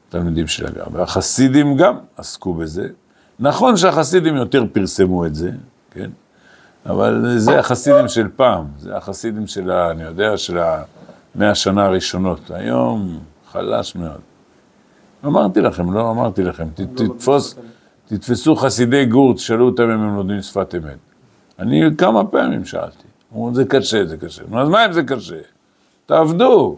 תלמידים 0.09 0.47
של 0.47 0.67
הגר"א. 0.67 0.89
והחסידים 0.93 1.77
גם 1.77 1.99
עסקו 2.17 2.55
בזה. 2.55 2.89
נכון 3.41 3.77
שהחסידים 3.77 4.37
יותר 4.37 4.65
פרסמו 4.73 5.27
את 5.27 5.35
זה, 5.35 5.51
כן? 5.91 6.11
אבל 6.87 7.39
זה 7.39 7.59
החסידים 7.59 8.09
של 8.09 8.29
פעם, 8.37 8.65
זה 8.79 8.97
החסידים 8.97 9.47
של, 9.47 9.71
ה, 9.71 9.91
אני 9.91 10.03
יודע, 10.03 10.37
של 10.37 10.59
המאה 10.59 11.51
השנה 11.51 11.85
הראשונות. 11.85 12.51
היום 12.51 13.19
חלש 13.53 13.97
מאוד. 13.97 14.21
אמרתי 15.27 15.61
לכם, 15.61 15.93
לא 15.93 16.11
אמרתי 16.11 16.43
לכם, 16.43 16.69
ת, 16.75 16.81
תתפוס, 16.81 17.55
תתפסו 18.07 18.57
חסידי 18.57 19.07
גור, 19.07 19.35
תשאלו 19.35 19.67
אותם 19.67 19.83
אם 19.83 19.91
הם 19.91 20.17
לומדים 20.17 20.43
שפת 20.43 20.75
אמת. 20.75 20.99
אני 21.59 21.83
כמה 21.99 22.25
פעמים 22.25 22.65
שאלתי, 22.65 23.05
אמרו, 23.33 23.55
זה 23.55 23.65
קשה, 23.65 24.05
זה 24.05 24.17
קשה. 24.17 24.43
אז 24.43 24.69
מה 24.69 24.87
אם 24.87 24.93
זה 24.93 25.03
קשה? 25.03 25.41
תעבדו. 26.07 26.77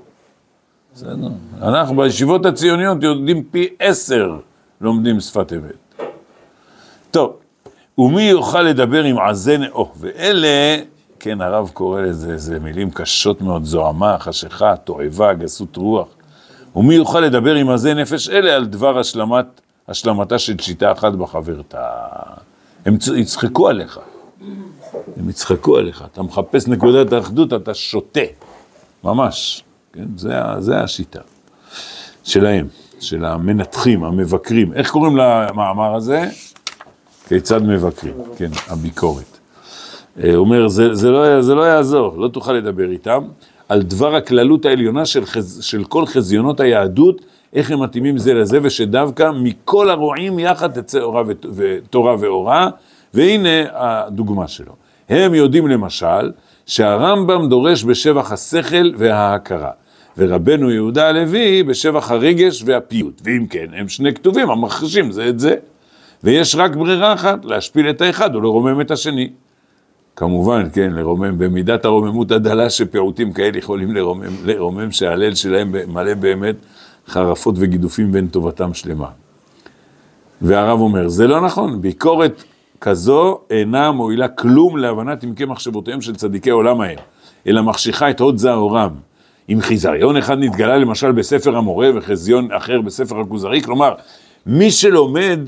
בסדר. 0.94 1.28
אנחנו 1.62 1.96
בישיבות 1.96 2.46
הציוניות 2.46 3.02
יודעים 3.02 3.44
פי 3.50 3.68
עשר 3.78 4.36
לומדים 4.80 5.20
שפת 5.20 5.52
אמת. 5.52 6.04
טוב, 7.10 7.36
ומי 7.98 8.22
יוכל 8.22 8.62
לדבר 8.62 9.04
עם 9.04 9.18
עזי 9.18 9.58
נאו? 9.58 9.88
ואלה, 9.96 10.76
כן, 11.20 11.40
הרב 11.40 11.70
קורא 11.74 12.00
לזה, 12.00 12.36
זה 12.36 12.58
מילים 12.58 12.90
קשות 12.90 13.42
מאוד, 13.42 13.64
זוהמה, 13.64 14.18
חשיכה, 14.18 14.76
תועבה, 14.76 15.34
גסות 15.34 15.76
רוח. 15.76 16.08
ומי 16.78 16.94
יוכל 16.94 17.20
לדבר 17.20 17.54
עם 17.54 17.70
עזי 17.70 17.94
נפש 17.94 18.28
אלה 18.28 18.56
על 18.56 18.66
דבר 18.66 18.98
השלמת, 18.98 19.46
השלמתה 19.88 20.38
של 20.38 20.54
שיטה 20.60 20.92
אחת 20.92 21.12
בחברתה? 21.12 21.80
הם 22.86 22.96
יצחקו 23.16 23.68
עליך. 23.68 24.00
הם 25.16 25.30
יצחקו 25.30 25.76
עליך. 25.76 26.04
אתה 26.12 26.22
מחפש 26.22 26.66
נקודת 26.66 27.12
האחדות, 27.12 27.52
אתה 27.52 27.74
שותה. 27.74 28.20
ממש. 29.04 29.64
כן, 29.92 30.04
זה, 30.16 30.34
זה 30.58 30.80
השיטה 30.80 31.20
שלהם, 32.24 32.66
של 33.00 33.24
המנתחים, 33.24 34.04
המבקרים. 34.04 34.72
איך 34.72 34.90
קוראים 34.90 35.16
למאמר 35.16 35.94
הזה? 35.94 36.28
כיצד 37.28 37.62
מבקרים, 37.62 38.14
כן, 38.36 38.50
הביקורת. 38.68 39.38
אה, 40.24 40.36
אומר, 40.36 40.68
זה, 40.68 40.94
זה, 40.94 41.10
לא, 41.10 41.42
זה 41.42 41.54
לא 41.54 41.62
יעזור, 41.62 42.18
לא 42.18 42.28
תוכל 42.28 42.52
לדבר 42.52 42.90
איתם, 42.90 43.22
על 43.68 43.82
דבר 43.82 44.16
הכללות 44.16 44.64
העליונה 44.64 45.06
של, 45.06 45.26
חז, 45.26 45.58
של 45.62 45.84
כל 45.84 46.06
חזיונות 46.06 46.60
היהדות, 46.60 47.22
איך 47.52 47.70
הם 47.70 47.82
מתאימים 47.82 48.18
זה 48.18 48.34
לזה, 48.34 48.58
ושדווקא 48.62 49.30
מכל 49.34 49.90
הרועים 49.90 50.38
יחד 50.38 50.80
תצא 50.80 51.00
אורה 51.00 51.22
ות- 51.26 51.46
ותורה 51.54 52.16
ואורה, 52.18 52.68
והנה 53.14 53.64
הדוגמה 53.72 54.48
שלו. 54.48 54.72
הם 55.08 55.34
יודעים 55.34 55.68
למשל, 55.68 56.32
שהרמב"ם 56.66 57.48
דורש 57.48 57.84
בשבח 57.84 58.32
השכל 58.32 58.92
וההכרה, 58.96 59.70
ורבנו 60.18 60.70
יהודה 60.70 61.08
הלוי 61.08 61.62
בשבח 61.62 62.10
הרגש 62.10 62.62
והפיוט, 62.66 63.20
ואם 63.24 63.46
כן, 63.46 63.66
הם 63.72 63.88
שני 63.88 64.14
כתובים 64.14 64.50
המכחישים 64.50 65.12
זה 65.12 65.28
את 65.28 65.40
זה. 65.40 65.54
ויש 66.24 66.54
רק 66.54 66.76
ברירה 66.76 67.12
אחת, 67.12 67.44
להשפיל 67.44 67.90
את 67.90 68.00
האחד 68.00 68.36
ולרומם 68.36 68.80
את 68.80 68.90
השני. 68.90 69.30
כמובן, 70.18 70.68
כן, 70.72 70.92
לרומם 70.92 71.38
במידת 71.38 71.84
הרוממות 71.84 72.30
הדלה 72.30 72.70
שפירוטים 72.70 73.32
כאלה 73.32 73.58
יכולים 73.58 73.94
לרומם, 73.94 74.32
לרומם 74.44 74.92
שההלל 74.92 75.34
שלהם 75.34 75.74
מלא 75.88 76.14
באמת 76.14 76.54
חרפות 77.08 77.54
וגידופים 77.58 78.12
בין 78.12 78.28
טובתם 78.28 78.74
שלמה. 78.74 79.08
והרב 80.42 80.80
אומר, 80.80 81.08
זה 81.08 81.26
לא 81.26 81.40
נכון, 81.40 81.80
ביקורת 81.80 82.44
כזו 82.80 83.38
אינה 83.50 83.92
מועילה 83.92 84.28
כלום 84.28 84.76
להבנת 84.76 85.22
עמקי 85.22 85.44
מחשבותיהם 85.44 86.00
של 86.00 86.16
צדיקי 86.16 86.50
עולם 86.50 86.80
ההם, 86.80 86.98
אלא 87.46 87.62
מחשיכה 87.62 88.10
את 88.10 88.20
הוד 88.20 88.36
זעורם. 88.36 88.90
אם 89.48 89.58
חיזיון 89.60 90.16
אחד 90.16 90.38
נתגלה 90.38 90.78
למשל 90.78 91.12
בספר 91.12 91.56
המורה 91.56 91.90
וחזיון 91.94 92.52
אחר 92.52 92.80
בספר 92.80 93.20
הכוזרי, 93.20 93.62
כלומר, 93.62 93.94
מי 94.46 94.70
שלומד 94.70 95.40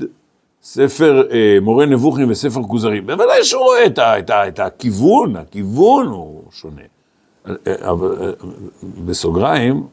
ספר 0.63 1.27
אה, 1.31 1.57
מורה 1.61 1.85
נבוכי 1.85 2.23
וספר 2.23 2.63
כוזרי, 2.63 3.01
בוודאי 3.01 3.43
שהוא 3.43 3.63
רואה 3.63 3.85
את, 3.85 3.99
ה, 3.99 4.19
את, 4.19 4.29
ה, 4.29 4.47
את 4.47 4.59
הכיוון, 4.59 5.35
הכיוון 5.35 6.07
הוא 6.07 6.43
שונה. 6.51 6.81
אה, 7.47 7.53
אה, 7.67 7.89
אבל 7.89 8.17
אה, 8.21 8.31
בסוגריים, 9.05 9.87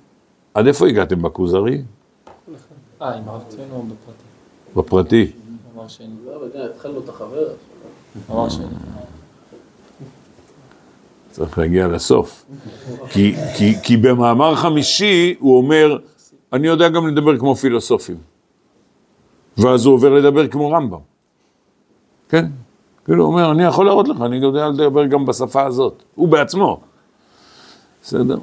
עד 0.55 0.67
איפה 0.67 0.87
הגעתם 0.89 1.23
בכוזרי? 1.23 1.83
אה, 3.03 3.15
עם 3.15 3.29
הרב 3.29 3.43
או 3.73 3.83
בפרטי? 3.83 4.23
בפרטי. 4.77 5.33
אמר 5.77 5.89
שני. 5.89 6.07
לא, 6.27 6.37
אבל 6.37 6.49
הנה, 6.55 6.65
התחלנו 6.65 7.01
את 7.01 7.09
החבר. 7.09 7.49
אמר 8.31 8.49
שני. 8.49 8.65
צריך 11.31 11.59
להגיע 11.59 11.87
לסוף. 11.89 12.45
כי, 13.11 13.35
כי, 13.57 13.75
כי 13.83 13.97
במאמר 13.97 14.55
חמישי 14.55 15.35
הוא 15.39 15.59
אומר, 15.59 15.99
אני 16.53 16.67
יודע 16.67 16.89
גם 16.89 17.09
לדבר 17.09 17.39
כמו 17.39 17.55
פילוסופים. 17.57 18.17
ואז 19.59 19.87
הוא 19.87 19.95
עובר 19.95 20.15
לדבר 20.15 20.49
כמו 20.49 20.71
רמב"ם. 20.71 20.99
כן, 22.29 22.47
כאילו 23.05 23.25
הוא 23.25 23.33
אומר, 23.33 23.53
אני 23.53 23.65
יכול 23.65 23.87
להראות 23.87 24.09
לך, 24.09 24.17
אני 24.21 24.37
יודע 24.37 24.69
לדבר 24.69 25.07
גם 25.07 25.27
בשפה 25.27 25.63
הזאת. 25.67 26.03
הוא 26.15 26.29
בעצמו. 26.29 26.81
בסדר? 28.03 28.39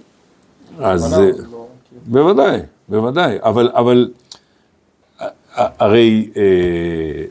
אז... 0.80 1.14
מנה, 1.14 1.24
אה, 1.24 1.32
לא. 1.52 1.68
בוודאי, 2.06 2.60
בוודאי, 2.90 3.38
אבל, 3.42 3.70
אבל 3.74 4.12
הרי 5.56 6.30
אה, 6.38 7.26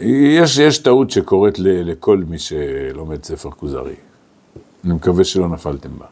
יש, 0.00 0.58
יש 0.58 0.78
טעות 0.78 1.10
שקורית 1.10 1.58
לכל 1.58 2.24
מי 2.28 2.38
שלומד 2.38 3.24
ספר 3.24 3.50
כוזרי. 3.50 3.94
אני 4.84 4.92
מקווה 4.92 5.24
שלא 5.24 5.48
נפלתם 5.48 5.98
בה. 5.98 6.06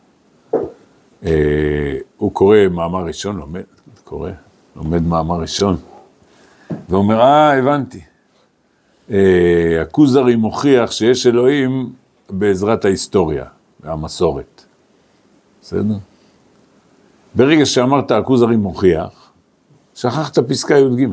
אה, 1.24 1.98
הוא 2.16 2.32
קורא 2.32 2.56
מאמר 2.70 3.04
ראשון, 3.04 3.36
לומד, 3.36 3.62
קורא, 4.04 4.30
לומד 4.76 5.02
מאמר 5.02 5.40
ראשון, 5.40 5.76
ואומר, 6.88 7.20
אה, 7.20 7.58
הבנתי. 7.58 8.00
אה, 9.10 9.82
הכוזרי 9.82 10.36
מוכיח 10.36 10.90
שיש 10.90 11.26
אלוהים 11.26 11.92
בעזרת 12.30 12.84
ההיסטוריה 12.84 13.44
והמסורת. 13.80 14.64
בסדר? 15.62 15.94
ברגע 17.34 17.66
שאמרת 17.66 18.10
הכוזרי 18.10 18.56
מוכיח, 18.56 19.32
שכחת 19.94 20.38
פסקה 20.38 20.78
י"ג. 20.78 21.06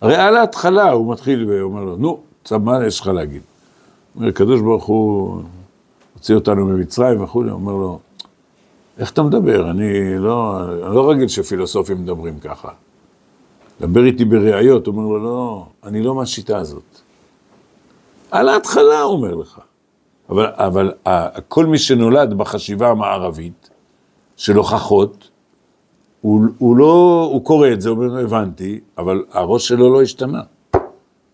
הרי 0.00 0.16
על 0.16 0.36
ההתחלה 0.36 0.90
הוא 0.90 1.12
מתחיל 1.12 1.50
ואומר 1.50 1.84
לו, 1.84 1.96
נו, 1.96 2.20
מה 2.50 2.86
יש 2.86 3.00
לך 3.00 3.06
להגיד? 3.06 3.42
אומר, 4.16 4.28
הקדוש 4.28 4.60
ברוך 4.60 4.84
הוא 4.84 5.42
הוציא 6.14 6.34
אותנו 6.34 6.66
ממצרים 6.66 7.22
וכולי, 7.22 7.50
אומר 7.50 7.72
לו, 7.72 7.98
איך 9.00 9.10
אתה 9.10 9.22
מדבר? 9.22 9.70
אני 9.70 10.18
לא, 10.18 10.60
אני 10.86 10.94
לא 10.94 11.10
רגיל 11.10 11.28
שפילוסופים 11.28 12.02
מדברים 12.02 12.38
ככה. 12.40 12.68
דבר 13.80 14.04
איתי 14.04 14.24
בראיות, 14.24 14.86
אומר 14.86 15.02
לו, 15.02 15.18
לא, 15.18 15.66
אני 15.84 16.02
לא 16.02 16.14
מהשיטה 16.14 16.58
הזאת. 16.58 16.82
על 18.30 18.48
ההתחלה 18.48 19.00
הוא 19.00 19.12
אומר 19.12 19.34
לך. 19.34 19.60
אבל, 20.30 20.46
אבל 20.54 20.92
כל 21.48 21.66
מי 21.66 21.78
שנולד 21.78 22.34
בחשיבה 22.34 22.88
המערבית 22.88 23.70
של 24.36 24.56
הוכחות, 24.56 25.28
הוא, 26.20 26.44
הוא 26.58 26.76
לא, 26.76 27.28
הוא 27.32 27.44
קורא 27.44 27.68
את 27.72 27.80
זה, 27.80 27.88
הוא 27.88 28.04
אומר, 28.04 28.18
הבנתי, 28.18 28.80
אבל 28.98 29.24
הראש 29.30 29.68
שלו 29.68 29.92
לא 29.92 30.02
השתנה. 30.02 30.42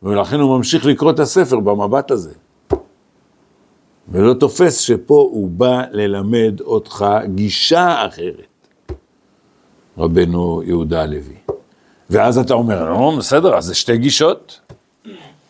ולכן 0.03 0.41
הוא 0.41 0.57
ממשיך 0.57 0.87
לקרוא 0.87 1.11
את 1.11 1.21
הספר 1.21 1.61
במבט 1.61 2.11
הזה. 2.11 2.33
ולא 4.09 4.35
תופס 4.35 4.79
שפה 4.79 5.29
הוא 5.31 5.51
בא 5.51 5.83
ללמד 5.90 6.61
אותך 6.61 7.07
גישה 7.35 8.07
אחרת. 8.07 8.69
רבנו 9.99 10.62
יהודה 10.64 11.03
הלוי. 11.03 11.37
ואז 12.11 12.38
אתה 12.38 12.55
אומר, 12.55 12.90
לא, 12.90 13.14
בסדר, 13.19 13.55
אז 13.57 13.64
זה 13.64 13.75
שתי 13.75 13.99
גישות. 13.99 14.61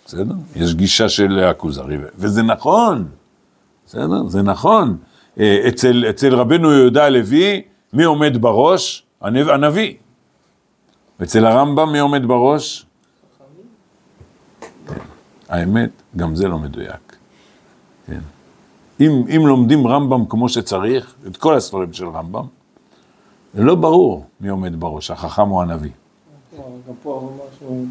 בסדר? 0.07 0.35
יש 0.57 0.75
גישה 0.75 1.09
של 1.09 1.38
הכוזרי, 1.38 1.97
וזה 2.16 2.42
נכון. 2.42 3.09
בסדר? 3.87 4.27
זה 4.29 4.42
נכון. 4.42 4.97
אה, 5.40 5.64
אצל, 5.69 6.05
אצל 6.11 6.35
רבנו 6.35 6.73
יהודה 6.73 7.05
הלוי, 7.05 7.62
מי 7.92 8.05
עומד 8.05 8.37
בראש? 8.40 9.03
הנב- 9.21 9.49
הנביא. 9.49 9.95
אצל 11.23 11.47
הרמב"ם, 11.47 11.92
מי 11.92 11.99
עומד 11.99 12.27
בראש? 12.29 12.87
כן. 14.87 14.95
האמת, 15.49 15.90
גם 16.16 16.35
זה 16.37 16.49
לא 16.49 16.59
מדויק. 16.59 17.16
כן. 18.07 18.21
אם, 19.01 19.25
אם 19.37 19.47
לומדים 19.47 19.87
רמב"ם 19.87 20.25
כמו 20.29 20.49
שצריך, 20.49 21.15
את 21.27 21.37
כל 21.37 21.55
הספרים 21.55 21.93
של 21.93 22.09
רמב"ם, 22.09 22.45
זה 23.55 23.63
לא 23.63 23.75
ברור 23.75 24.25
מי 24.41 24.49
עומד 24.49 24.81
בראש, 24.81 25.11
החכם 25.11 25.51
או 25.51 25.63
הנביא. 25.63 25.91
גם 26.57 26.95
פה 27.03 27.13
הרב 27.15 27.23
אמר 27.23 27.45
שהוא, 27.59 27.87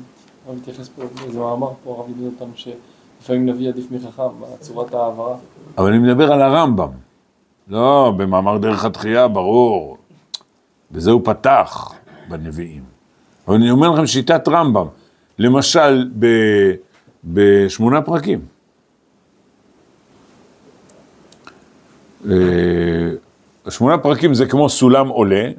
הרב 0.48 0.58
התייחס 0.62 0.89
פה 0.89 1.02
באיזה 1.22 1.39
מאמר 1.39 1.72
פה, 1.84 1.91
הרב 1.91 2.06
לימד 2.18 2.34
אותנו 2.34 2.52
שלפעמים 2.56 3.46
נביא 3.46 3.70
עדיף 3.70 3.91
מחכם 3.91 4.24
בצורת 4.41 4.94
ההעברה. 4.94 5.36
אבל 5.78 5.89
אני 5.89 6.00
מדבר 6.00 6.32
על 6.34 6.41
הרמב"ם. 6.41 6.89
לא, 7.68 8.13
במאמר 8.18 8.58
דרך 8.58 8.86
התחייה, 8.86 9.28
ברור. 9.28 9.98
בזה 10.91 11.12
הוא 11.12 11.22
פתח 11.24 11.91
בנביאים. 12.30 12.84
אבל 13.48 13.56
אני 13.56 13.72
אומר 13.72 13.89
לכם 13.89 14.08
שיטת 14.08 14.48
רמב"ם, 14.48 14.88
למשל 15.39 16.10
ב, 16.20 16.28
בשמונה 17.24 18.02
פרקים. 18.02 18.55
שמונה 23.70 23.98
פרקים 23.98 24.34
זה 24.34 24.46
כמו 24.46 24.70
סולם 24.70 25.08
עולה, 25.08 25.50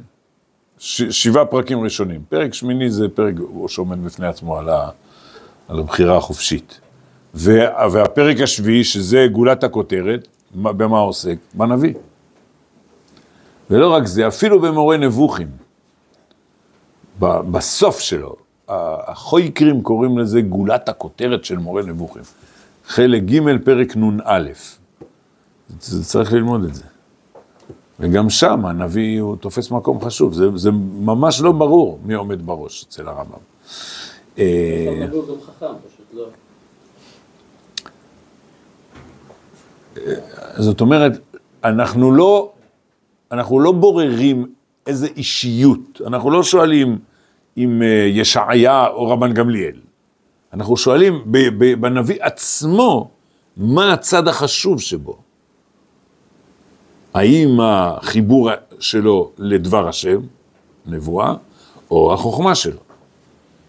ש, 0.79 1.03
שבעה 1.03 1.45
פרקים 1.45 1.81
ראשונים. 1.81 2.21
פרק 2.29 2.55
שמיני 2.55 2.91
זה 2.91 3.09
פרק 3.09 3.35
שעומד 3.69 4.05
בפני 4.05 4.27
עצמו 4.27 4.59
על, 4.59 4.69
ה, 4.69 4.89
על 5.69 5.79
הבחירה 5.79 6.17
החופשית. 6.17 6.81
וה- 7.35 7.87
והפרק 7.93 8.41
השביעי, 8.41 8.85
שזה 8.85 9.27
גולת 9.33 9.65
הכותרת, 9.65 10.29
מה- 10.55 10.73
במה 10.73 10.99
עוסק? 10.99 11.37
בנביא. 11.55 11.95
ולא 13.71 13.93
רק 13.93 14.07
זה, 14.07 14.29
אפילו 14.29 14.61
במורה 14.61 14.97
נבוכים, 14.97 15.49
בסוף 17.21 18.01
שלו, 18.01 18.37
החויקרים 18.69 19.83
קוראים 19.83 20.19
לזה 20.19 20.41
גולת 20.41 20.89
הכותרת 20.89 21.45
של 21.45 21.59
מורה 21.59 21.83
נבוכים. 21.83 22.23
חלק 22.87 23.23
ג' 23.23 23.39
פרק 23.65 23.97
נ"א. 23.97 24.43
זה- 25.81 26.05
צריך 26.05 26.33
ללמוד 26.33 26.65
את 26.65 26.75
זה. 26.75 26.83
וגם 28.01 28.31
שם 28.31 28.67
הנביא 28.67 29.21
הוא 29.21 29.37
תופס 29.37 29.71
מקום 29.71 30.01
חשוב, 30.05 30.35
זה, 30.35 30.45
זה 30.57 30.71
ממש 31.01 31.41
לא 31.41 31.53
ברור 31.53 31.99
מי 32.05 32.15
עומד 32.15 32.47
בראש 32.47 32.85
אצל 32.89 33.09
הרמב"ם. 33.09 33.39
אה, 34.39 35.07
פשוט 35.89 36.15
לא. 36.15 36.25
זאת 40.59 40.81
אומרת, 40.81 41.13
אנחנו 41.65 42.13
לא, 42.13 42.53
אנחנו 43.33 43.61
לא 43.61 43.73
בוררים 43.73 44.47
איזה 44.87 45.07
אישיות, 45.17 46.01
אנחנו 46.07 46.31
לא 46.31 46.43
שואלים 46.43 46.99
אם 47.57 47.83
אה, 47.83 47.89
ישעיה 48.11 48.87
או 48.89 49.09
רבן 49.09 49.33
גמליאל. 49.33 49.77
אנחנו 50.53 50.77
שואלים 50.77 51.23
בנביא 51.81 52.17
עצמו, 52.21 53.11
מה 53.57 53.93
הצד 53.93 54.29
החשוב 54.29 54.81
שבו? 54.81 55.17
האם 57.17 57.61
החיבור 57.61 58.51
שלו 58.81 59.31
לדבר 59.39 59.89
השם, 59.89 60.21
נבואה, 60.87 61.35
או 61.91 62.15
החוכמה 62.15 62.55
שלו? 62.55 62.79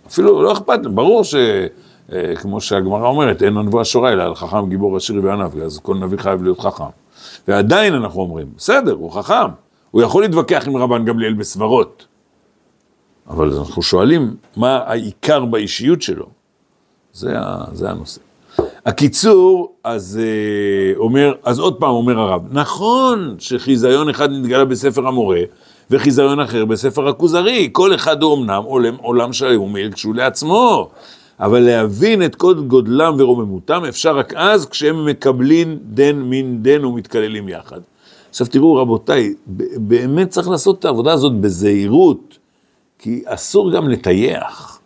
אפילו 0.08 0.42
לא 0.42 0.54
אכפת, 0.54 0.80
ברור 0.84 1.24
ש... 1.24 1.36
אה, 2.14 2.36
כמו 2.36 2.62
שהגמרא 2.62 3.08
אומרת, 3.08 3.44
אין 3.44 3.58
הנבואה 3.58 3.86
שורה 3.86 4.12
אלא 4.12 4.24
על 4.24 4.36
חכם, 4.36 4.70
גיבור, 4.70 4.98
עשיר 4.98 5.22
וענב, 5.24 5.58
אז 5.58 5.80
כל 5.80 5.96
נביא 5.96 6.18
חייב 6.18 6.44
להיות 6.44 6.60
חכם. 6.60 6.84
ועדיין 7.48 7.94
אנחנו 7.94 8.22
אומרים, 8.22 8.48
בסדר, 8.58 8.94
הוא 8.94 9.12
חכם, 9.12 9.50
הוא 9.92 10.02
יכול 10.02 10.24
להתווכח 10.24 10.64
עם 10.68 10.78
רבן 10.78 11.06
גמליאל 11.06 11.34
בסברות, 11.34 12.08
אבל 13.28 13.54
אנחנו 13.54 13.82
שואלים 13.82 14.36
מה 14.58 14.78
העיקר 14.86 15.46
באישיות 15.46 16.02
שלו, 16.02 16.26
זה, 17.14 17.36
זה 17.74 17.90
הנושא. 17.90 18.27
הקיצור, 18.88 19.76
אז 19.84 20.20
אה, 20.24 20.98
אומר, 20.98 21.34
אז 21.44 21.60
עוד 21.60 21.76
פעם 21.76 21.90
אומר 21.90 22.20
הרב, 22.20 22.42
נכון 22.52 23.36
שחיזיון 23.40 24.10
אחד 24.10 24.32
נתגלה 24.32 24.66
בספר 24.66 25.08
המורה, 25.08 25.40
וחיזיון 25.92 26.40
אחר 26.40 26.66
בספר 26.66 27.08
הכוזרי, 27.08 27.70
כל 27.72 27.96
אחד 27.96 28.24
הוא 28.24 28.38
אמנם 28.38 28.64
עולם, 28.66 28.96
עולם 29.02 29.34
שלם 29.34 29.62
ומעיל 29.62 29.92
כשהוא 29.92 30.16
לעצמו, 30.16 30.90
אבל 31.40 31.60
להבין 31.60 32.24
את 32.24 32.36
כל 32.36 32.54
גודלם 32.54 33.16
ורוממותם 33.18 33.84
אפשר 33.90 34.18
רק 34.18 34.34
אז 34.34 34.66
כשהם 34.66 35.06
מקבלים 35.06 35.78
דן 35.82 36.16
מן 36.16 36.64
דן 36.64 36.86
ומתקללים 36.86 37.50
יחד. 37.50 37.80
עכשיו 38.30 38.48
תראו 38.48 38.76
רבותיי, 38.76 39.34
באמת 39.78 40.30
צריך 40.30 40.50
לעשות 40.50 40.80
את 40.80 40.86
העבודה 40.86 41.14
הזאת 41.14 41.34
בזהירות, 41.34 42.38
כי 43.00 43.22
אסור 43.26 43.72
גם 43.72 43.90
לטייח. 43.90 44.77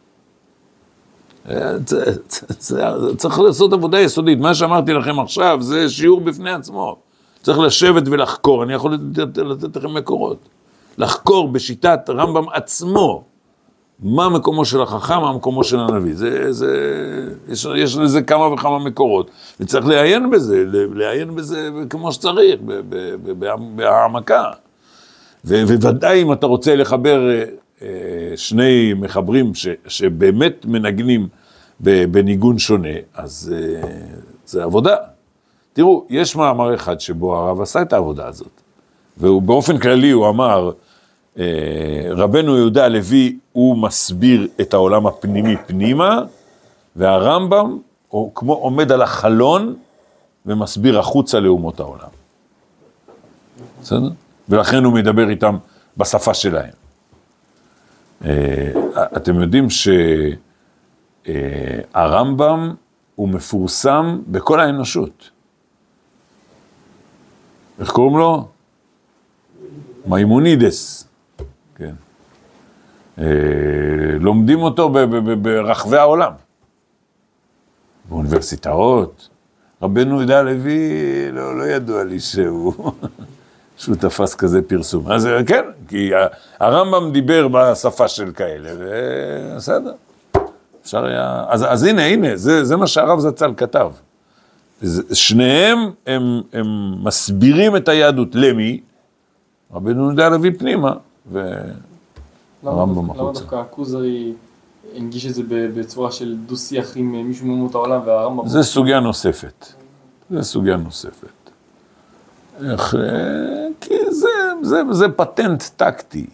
צריך 3.17 3.39
לעשות 3.39 3.73
עבודה 3.73 3.99
יסודית. 3.99 4.39
מה 4.39 4.56
שאמרתי 4.56 4.93
לכם 4.93 5.19
עכשיו 5.19 5.58
זה 5.62 5.89
שיעור 5.89 6.21
בפני 6.21 6.51
עצמו. 6.51 6.97
צריך 7.41 7.60
לשבת 7.60 8.04
ולחקור, 8.06 8.63
אני 8.63 8.73
יכול 8.73 8.93
לתת, 8.93 9.38
לתת 9.38 9.77
לכם 9.77 9.93
מקורות. 9.93 10.49
לחקור 10.97 11.51
בשיטת 11.51 11.99
רמב"ם 12.10 12.49
עצמו, 12.54 13.23
מה 13.99 14.30
מקומו 14.30 14.65
של 14.65 14.82
החכם, 14.82 15.21
מה 15.21 15.34
מקומו 15.34 15.63
של 15.63 15.80
הנביא. 15.80 16.15
זה, 16.15 16.51
זה, 16.54 16.77
יש, 17.49 17.67
יש 17.75 17.97
לזה 17.97 18.21
כמה 18.21 18.54
וכמה 18.54 18.80
מקורות, 18.80 19.32
וצריך 19.60 19.88
לעיין 19.88 20.30
בזה, 20.30 20.63
לעיין 20.93 21.36
בזה 21.36 21.69
כמו 21.89 22.12
שצריך, 22.12 22.60
בהעמקה. 23.75 24.43
ו- 25.45 25.63
וודאי 25.67 26.21
אם 26.21 26.34
אתה 26.34 26.47
רוצה 26.47 26.75
לחבר 26.75 27.30
שני 28.35 28.93
מחברים 28.93 29.55
ש, 29.55 29.67
שבאמת 29.87 30.65
מנגנים 30.65 31.27
בניגון 31.81 32.59
שונה, 32.59 32.89
אז 33.13 33.53
אה, 33.55 33.89
זה 34.45 34.63
עבודה. 34.63 34.95
תראו, 35.73 36.05
יש 36.09 36.35
מאמר 36.35 36.75
אחד 36.75 36.99
שבו 36.99 37.35
הרב 37.35 37.61
עשה 37.61 37.81
את 37.81 37.93
העבודה 37.93 38.27
הזאת, 38.27 38.61
ובאופן 39.17 39.77
כללי 39.77 40.11
הוא 40.11 40.29
אמר, 40.29 40.71
אה, 41.39 41.43
רבנו 42.09 42.57
יהודה 42.57 42.85
הלוי 42.85 43.37
הוא 43.51 43.77
מסביר 43.77 44.47
את 44.61 44.73
העולם 44.73 45.07
הפנימי 45.07 45.55
פנימה, 45.67 46.21
והרמב"ם 46.95 47.77
הוא 48.07 48.31
כמו 48.35 48.53
עומד 48.53 48.91
על 48.91 49.01
החלון 49.01 49.75
ומסביר 50.45 50.99
החוצה 50.99 51.39
לאומות 51.39 51.79
העולם. 51.79 52.09
בסדר? 53.81 54.09
ולכן 54.49 54.83
הוא 54.83 54.93
מדבר 54.93 55.29
איתם 55.29 55.57
בשפה 55.97 56.33
שלהם. 56.33 56.80
אה, 58.25 58.71
אתם 59.17 59.41
יודעים 59.41 59.67
שהרמב"ם 61.25 62.73
הוא 63.15 63.29
מפורסם 63.29 64.21
בכל 64.27 64.60
האנושות. 64.60 65.29
איך 67.79 67.89
קוראים 67.89 68.17
לו? 68.17 68.47
מימונידס. 70.05 71.07
כן. 71.75 71.93
אה, 73.19 73.25
לומדים 74.19 74.60
אותו 74.60 74.89
ברחבי 75.41 75.97
העולם. 75.97 76.31
באוניברסיטאות. 78.10 79.29
רבנו 79.81 80.17
יהודה 80.17 80.39
הלוי, 80.39 81.31
לא, 81.31 81.57
לא 81.57 81.63
ידוע 81.63 82.03
לי 82.03 82.19
שהוא, 82.19 82.73
שהוא 83.81 83.95
תפס 83.95 84.35
כזה 84.35 84.61
פרסום. 84.61 85.11
אז 85.11 85.25
אה, 85.27 85.43
כן, 85.43 85.63
כי 85.87 86.11
הרמב"ם 86.59 87.11
דיבר 87.11 87.47
בשפה 87.47 88.07
של 88.07 88.31
כאלה, 88.31 88.69
ובסדר. 88.79 89.93
אפשר 90.83 91.05
היה... 91.05 91.45
אז, 91.49 91.65
אז 91.69 91.83
הנה, 91.83 92.01
הנה, 92.05 92.35
זה, 92.37 92.63
זה 92.65 92.75
מה 92.77 92.87
שהרב 92.87 93.19
זצ"ל 93.19 93.53
כתב. 93.57 93.91
שניהם 95.13 95.77
הם, 96.07 96.41
הם 96.53 96.65
מסבירים 97.03 97.75
את 97.75 97.87
היהדות. 97.87 98.35
למי? 98.35 98.79
רבנו 99.73 100.03
יהודה 100.03 100.25
הלוי 100.25 100.53
פנימה, 100.53 100.93
ו... 101.31 101.39
למה 102.63 102.71
הרמב"ם 102.71 102.95
דווקא- 103.07 103.13
למה 103.19 103.23
החוצה. 103.23 103.39
דווקא 103.41 103.55
הכוזרי 103.55 104.33
הנגיש 104.95 105.25
את 105.25 105.33
זה 105.33 105.41
בצורה 105.47 106.11
של 106.11 106.35
דו-שיח 106.45 106.91
עם 106.95 107.15
אה, 107.15 107.23
מישהו 107.23 107.47
מאומות 107.47 107.75
העולם 107.75 108.01
והרמב"ם. 108.05 108.47
זה 108.47 108.63
סוגיה 108.63 108.99
נוספת. 108.99 109.65
זה 110.29 110.43
סוגיה 110.43 110.77
נוספת. 110.77 111.40
איך, 112.59 112.95
אה, 112.95 113.67
כי 113.81 113.93
זה, 114.09 114.29
זה, 114.61 114.81
זה 114.91 115.09
פטנט 115.09 115.63
טקטי. 115.75 116.25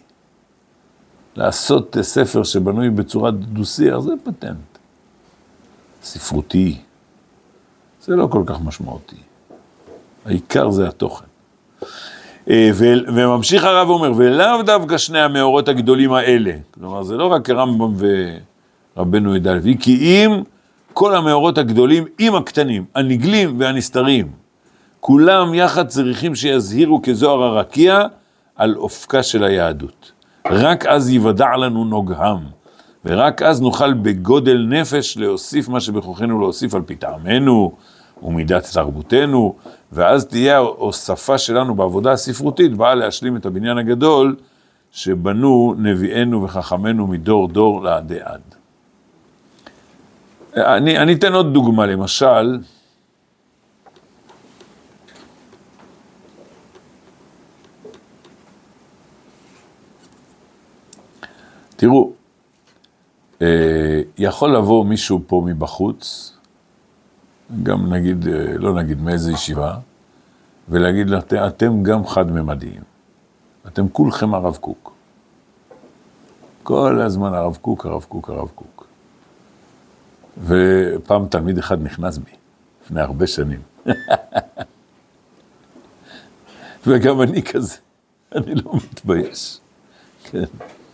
לעשות 1.36 1.96
אה, 1.96 2.02
ספר 2.02 2.42
שבנוי 2.42 2.90
בצורת 2.90 3.34
דו-שיח, 3.34 3.98
זה 3.98 4.12
פטנט. 4.24 4.78
ספרותי. 6.02 6.78
זה 8.02 8.16
לא 8.16 8.26
כל 8.26 8.42
כך 8.46 8.60
משמעותי. 8.60 9.16
העיקר 10.26 10.70
זה 10.70 10.88
התוכן. 10.88 11.24
אה, 12.50 12.70
ו- 12.74 13.08
וממשיך 13.14 13.64
הרב 13.64 13.90
ואומר, 13.90 14.12
ולאו 14.16 14.62
דווקא 14.62 14.98
שני 14.98 15.20
המאורות 15.20 15.68
הגדולים 15.68 16.12
האלה, 16.12 16.52
כלומר 16.70 17.02
זה 17.02 17.16
לא 17.16 17.26
רק 17.26 17.50
רמב"ם 17.50 17.94
ורבנו 18.96 19.36
י"א, 19.36 19.58
כי 19.80 19.96
אם 19.96 20.42
כל 20.92 21.14
המאורות 21.14 21.58
הגדולים 21.58 22.04
עם 22.18 22.34
הקטנים, 22.34 22.84
הנגלים 22.94 23.60
והנסתרים, 23.60 24.30
כולם 25.00 25.54
יחד 25.54 25.88
צריכים 25.88 26.34
שיזהירו 26.34 27.00
כזוהר 27.02 27.42
הרקיע 27.42 28.02
על 28.56 28.76
אופקה 28.76 29.22
של 29.22 29.44
היהדות. 29.44 30.12
רק 30.50 30.86
אז 30.86 31.10
יוודע 31.10 31.56
לנו 31.56 31.84
נוגהם, 31.84 32.38
ורק 33.04 33.42
אז 33.42 33.60
נוכל 33.60 33.92
בגודל 33.92 34.66
נפש 34.68 35.16
להוסיף 35.16 35.68
מה 35.68 35.80
שבכוחנו 35.80 36.40
להוסיף 36.40 36.74
על 36.74 36.82
פי 36.82 36.94
טעמנו 36.94 37.72
ומידת 38.22 38.68
תרבותנו, 38.72 39.54
ואז 39.92 40.26
תהיה 40.26 40.56
ההוספה 40.56 41.38
שלנו 41.38 41.74
בעבודה 41.74 42.12
הספרותית, 42.12 42.76
באה 42.76 42.94
להשלים 42.94 43.36
את 43.36 43.46
הבניין 43.46 43.78
הגדול 43.78 44.36
שבנו 44.90 45.74
נביאנו 45.78 46.42
וחכמינו 46.42 47.06
מדור 47.06 47.48
דור 47.48 47.82
לעדי 47.82 48.20
עד. 48.20 48.40
אני, 50.56 50.98
אני 50.98 51.12
אתן 51.12 51.32
עוד 51.32 51.52
דוגמה, 51.54 51.86
למשל, 51.86 52.58
תראו, 61.78 62.12
אה, 63.42 63.46
יכול 64.18 64.56
לבוא 64.56 64.84
מישהו 64.84 65.20
פה 65.26 65.42
מבחוץ, 65.46 66.32
גם 67.62 67.92
נגיד, 67.94 68.28
אה, 68.28 68.32
לא 68.58 68.74
נגיד 68.82 69.00
מאיזה 69.00 69.32
ישיבה, 69.32 69.76
ולהגיד 70.68 71.12
"אתם- 71.12 71.36
אתם 71.46 71.82
גם 71.82 72.06
חד-ממדיים. 72.06 72.82
אתם 73.66 73.88
כולכם 73.88 74.34
הרב 74.34 74.56
קוק. 74.56 74.92
כל 76.62 77.00
הזמן 77.00 77.34
הרב 77.34 77.58
קוק, 77.62 77.86
הרב 77.86 78.04
קוק, 78.08 78.30
הרב 78.30 78.48
קוק. 78.54 78.86
ופעם 80.44 81.26
תלמיד 81.28 81.58
אחד 81.58 81.82
נכנס 81.82 82.18
בי, 82.18 82.30
לפני 82.84 83.00
הרבה 83.00 83.26
שנים. 83.26 83.60
וגם 86.86 87.22
אני 87.22 87.42
כזה, 87.42 87.76
אני 88.34 88.54
לא 88.54 88.72
מתבייש. 88.74 89.60
כן. 90.24 90.44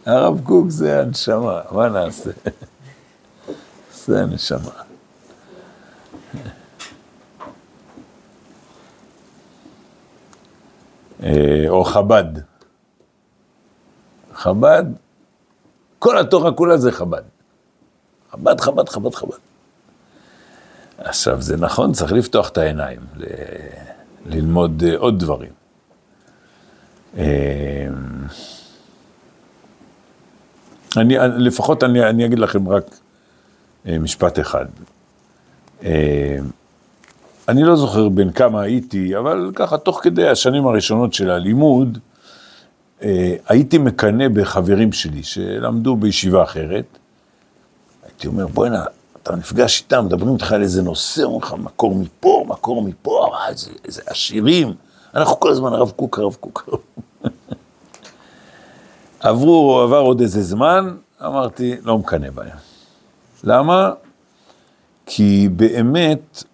הרב 0.07 0.41
קוק 0.45 0.67
זה 0.71 1.01
הנשמה, 1.01 1.61
מה 1.71 1.89
נעשה? 1.89 2.31
זה 3.95 4.23
הנשמה. 4.23 4.71
אה, 11.23 11.65
או 11.69 11.85
חב"ד. 11.85 12.25
חב"ד, 14.35 14.85
כל 15.99 16.19
התורה 16.19 16.53
כולה 16.53 16.77
זה 16.79 16.93
חב"ד. 16.93 17.23
חב"ד, 18.31 18.61
חב"ד, 18.61 18.89
חב"ד, 18.89 19.15
חב"ד. 19.15 19.37
עכשיו, 20.99 21.43
זה 21.43 21.57
נכון, 21.57 21.93
צריך 21.93 22.13
לפתוח 22.13 22.49
את 22.49 22.59
העיניים, 22.59 23.01
ל- 23.17 23.25
ללמוד 24.27 24.83
אה, 24.87 24.97
עוד 24.97 25.19
דברים. 25.19 25.53
אני, 30.97 31.17
לפחות 31.37 31.85
אני, 31.85 32.05
אני 32.05 32.27
אגיד 32.27 32.39
לכם 32.39 32.69
רק 32.69 32.85
אה, 33.89 33.99
משפט 33.99 34.39
אחד. 34.39 34.65
אה, 35.85 36.39
אני 37.49 37.63
לא 37.63 37.77
זוכר 37.77 38.09
בין 38.09 38.33
כמה 38.33 38.61
הייתי, 38.63 39.17
אבל 39.19 39.51
ככה, 39.55 39.79
תוך 39.79 40.01
כדי 40.03 40.29
השנים 40.29 40.67
הראשונות 40.67 41.15
של 41.15 41.31
הלימוד, 41.31 41.99
אה, 43.03 43.35
הייתי 43.49 43.79
מקנא 43.79 44.29
בחברים 44.29 44.93
שלי 44.93 45.23
שלמדו 45.23 45.97
בישיבה 45.97 46.43
אחרת. 46.43 46.85
הייתי 48.07 48.27
אומר, 48.27 48.47
בוא'נה, 48.47 48.85
אתה 49.23 49.37
נפגש 49.37 49.83
איתם, 49.83 50.05
מדברים 50.05 50.35
איתך 50.35 50.53
על 50.53 50.63
איזה 50.63 50.83
נושא, 50.83 51.23
אומרים 51.23 51.43
לך, 51.43 51.55
מקור 51.59 51.95
מפה, 51.95 52.45
מקור 52.49 52.83
מפה, 52.83 53.29
איזה, 53.49 53.71
איזה 53.85 54.03
עשירים. 54.07 54.75
אנחנו 55.15 55.41
כל 55.41 55.51
הזמן 55.51 55.73
הרב 55.73 55.91
קוק, 55.91 56.19
הרב 56.19 56.35
קוק. 56.41 56.69
הרב. 56.69 56.81
עברו, 59.25 59.81
עבר 59.81 59.99
עוד 59.99 60.21
איזה 60.21 60.43
זמן, 60.43 60.97
אמרתי, 61.25 61.77
לא 61.85 61.99
מקנא 61.99 62.31
בהם. 62.31 62.57
למה? 63.45 63.93
כי 65.07 65.49
באמת, 65.57 66.45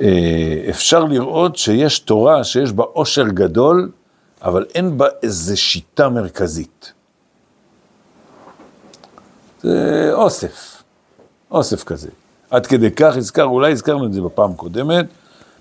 אה, 0.00 0.66
אפשר 0.70 1.04
לראות 1.04 1.56
שיש 1.56 1.98
תורה 1.98 2.44
שיש 2.44 2.72
בה 2.72 2.84
עושר 2.84 3.28
גדול, 3.28 3.90
אבל 4.42 4.64
אין 4.74 4.98
בה 4.98 5.06
איזה 5.22 5.56
שיטה 5.56 6.08
מרכזית. 6.08 6.92
זה 9.62 10.10
אוסף, 10.12 10.82
אוסף 11.50 11.84
כזה. 11.84 12.08
עד 12.50 12.66
כדי 12.66 12.90
כך 12.90 13.16
הזכר, 13.16 13.44
אולי 13.44 13.72
הזכרנו 13.72 14.06
את 14.06 14.12
זה 14.12 14.20
בפעם 14.20 14.50
הקודמת, 14.50 15.06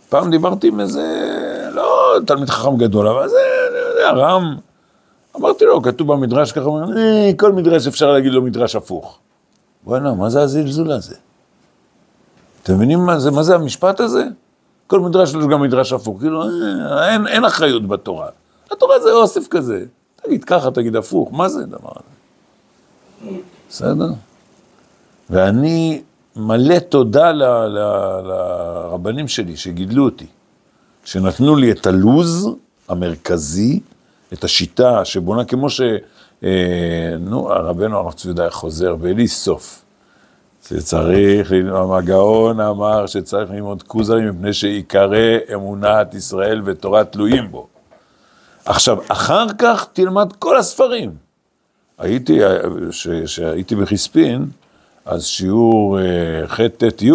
פעם 0.09 0.31
דיברתי 0.31 0.67
עם 0.67 0.79
איזה, 0.79 1.29
לא 1.73 2.17
תלמיד 2.27 2.49
חכם 2.49 2.77
גדול, 2.77 3.07
אבל 3.07 3.27
זה, 3.27 3.37
זה 3.97 4.07
הרם. 4.07 4.55
אמרתי 5.35 5.65
לו, 5.65 5.81
כתוב 5.81 6.13
במדרש 6.13 6.51
ככה, 6.51 6.65
אומר, 6.65 6.97
"אה, 6.97 7.31
כל 7.37 7.51
מדרש 7.51 7.87
אפשר 7.87 8.11
להגיד 8.11 8.31
לו 8.31 8.41
מדרש 8.41 8.75
הפוך. 8.75 9.19
בוא'נה, 9.83 10.13
מה 10.13 10.29
זה 10.29 10.41
הזלזול 10.41 10.91
הזה? 10.91 11.15
אתם 12.63 12.75
מבינים 12.75 12.99
מה 13.05 13.19
זה, 13.19 13.31
מה 13.31 13.43
זה 13.43 13.55
המשפט 13.55 13.99
הזה? 13.99 14.23
כל 14.87 14.99
מדרש 14.99 15.29
יש 15.29 15.35
גם 15.51 15.61
מדרש 15.61 15.93
הפוך, 15.93 16.19
כאילו, 16.19 16.43
אה, 16.43 17.13
אין, 17.13 17.27
אין 17.27 17.45
אחריות 17.45 17.87
בתורה. 17.87 18.27
התורה 18.71 18.99
זה 18.99 19.11
אוסף 19.11 19.47
כזה. 19.47 19.85
תגיד 20.25 20.43
ככה, 20.43 20.71
תגיד 20.71 20.95
הפוך, 20.95 21.33
מה 21.33 21.49
זה 21.49 21.61
הדבר 21.63 21.91
הזה? 21.95 23.31
בסדר? 23.69 24.09
ואני 25.29 26.01
מלא 26.35 26.79
תודה 26.79 27.31
ל, 27.31 27.43
ל, 27.43 27.77
לרבנים 28.27 29.27
שלי 29.27 29.57
שגידלו 29.57 30.05
אותי, 30.05 30.25
שנתנו 31.05 31.55
לי 31.55 31.71
את 31.71 31.87
הלוז 31.87 32.49
המרכזי, 32.89 33.79
את 34.33 34.43
השיטה 34.43 35.05
שבונה 35.05 35.45
כמו 35.45 35.69
ש... 35.69 35.81
אה, 36.43 36.49
נו, 37.19 37.45
רבנו 37.45 37.97
הרב 37.97 38.13
צבי 38.13 38.29
יהודה 38.29 38.49
חוזר, 38.49 38.95
בלי 38.95 39.27
סוף. 39.27 39.81
שצריך, 40.67 41.51
ללמוד- 41.51 41.97
הגאון 41.97 42.59
אמר 42.59 43.07
שצריך 43.07 43.51
ללמוד 43.51 43.83
כוזרי 43.83 44.31
מפני 44.31 44.53
שעיקרי 44.53 45.37
אמונת 45.53 46.13
ישראל 46.13 46.61
ותורה 46.65 47.03
תלויים 47.03 47.51
בו. 47.51 47.67
עכשיו, 48.65 48.97
אחר 49.07 49.45
כך 49.57 49.87
תלמד 49.93 50.33
כל 50.39 50.57
הספרים. 50.57 51.11
הייתי, 51.97 52.39
כשהייתי 53.25 53.75
בחיספין, 53.75 54.45
אז 55.05 55.25
שיעור 55.25 55.99
אה, 55.99 56.47
ח' 56.47 56.59
ט' 56.77 57.01
י', 57.01 57.11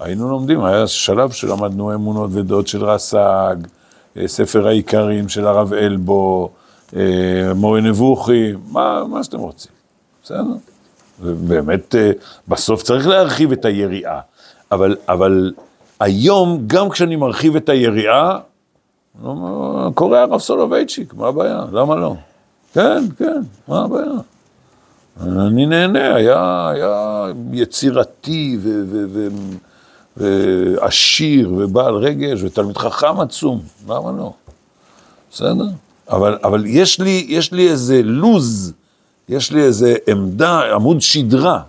היינו 0.00 0.30
לומדים, 0.30 0.64
היה 0.64 0.86
שלב 0.86 1.30
שלמדנו 1.30 1.94
אמונות 1.94 2.30
ודעות 2.32 2.68
של 2.68 2.84
רס"ג, 2.84 3.16
אה, 3.18 3.54
ספר 4.26 4.66
העיקרים 4.68 5.28
של 5.28 5.46
הרב 5.46 5.72
אלבו, 5.72 6.50
אה, 6.96 7.52
מורה 7.54 7.80
נבוכי, 7.80 8.52
מה, 8.72 9.04
מה 9.04 9.24
שאתם 9.24 9.38
רוצים, 9.38 9.72
בסדר? 10.22 10.42
ובאמת, 11.20 11.94
אה, 11.94 12.10
בסוף 12.48 12.82
צריך 12.82 13.06
להרחיב 13.06 13.52
את 13.52 13.64
היריעה, 13.64 14.20
אבל, 14.72 14.96
אבל 15.08 15.52
היום, 16.00 16.64
גם 16.66 16.90
כשאני 16.90 17.16
מרחיב 17.16 17.56
את 17.56 17.68
היריעה, 17.68 18.38
לא, 19.24 19.90
קורא 19.94 20.18
הרב 20.18 20.40
סולובייצ'יק, 20.40 21.14
מה 21.14 21.28
הבעיה? 21.28 21.64
למה 21.72 21.96
לא? 21.96 22.14
כן, 22.72 23.04
כן, 23.18 23.40
מה 23.68 23.84
הבעיה? 23.84 24.12
אני 25.20 25.66
נהנה, 25.66 26.14
היה, 26.14 26.68
היה 26.68 27.26
יצירתי 27.52 28.58
ו- 28.60 28.84
ו- 28.86 29.04
ו- 29.08 29.28
ועשיר 30.16 31.52
ובעל 31.56 31.94
רגש 31.94 32.42
ותלמיד 32.42 32.78
חכם 32.78 33.20
עצום, 33.20 33.62
למה 33.88 34.12
לא? 34.12 34.32
בסדר? 35.32 35.64
אבל, 36.08 36.38
אבל 36.44 36.66
יש, 36.66 37.00
לי, 37.00 37.26
יש 37.28 37.52
לי 37.52 37.70
איזה 37.70 38.02
לוז, 38.02 38.72
יש 39.28 39.52
לי 39.52 39.62
איזה 39.62 39.94
עמדה, 40.08 40.74
עמוד 40.74 41.00
שדרה 41.00 41.62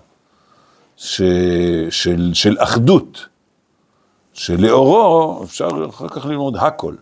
ש, 0.97 1.21
של, 1.89 2.31
של 2.33 2.55
אחדות, 2.59 3.25
שלאורו 4.33 5.43
אפשר 5.43 5.67
אחר 5.89 6.07
כך 6.07 6.25
ללמוד 6.25 6.57
הכל. 6.57 6.95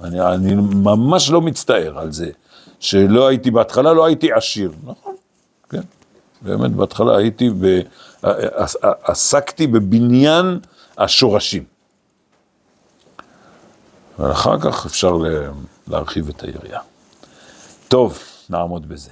אני, 0.00 0.20
אני 0.20 0.54
ממש 0.74 1.30
לא 1.30 1.40
מצטער 1.40 1.98
על 1.98 2.12
זה, 2.12 2.30
שלא 2.80 3.26
הייתי, 3.26 3.50
בהתחלה 3.50 3.92
לא 3.92 4.04
הייתי 4.04 4.32
עשיר, 4.32 4.72
נכון. 4.84 5.05
באמת, 6.42 6.70
בהתחלה 6.70 7.16
הייתי, 7.16 7.50
ב... 7.60 7.80
עסקתי 8.82 9.66
בבניין 9.66 10.60
השורשים. 10.98 11.64
ואחר 14.18 14.60
כך 14.60 14.86
אפשר 14.86 15.16
להרחיב 15.88 16.28
את 16.28 16.42
היריעה. 16.42 16.80
טוב, 17.88 18.18
נעמוד 18.50 18.88
בזה. 18.88 19.10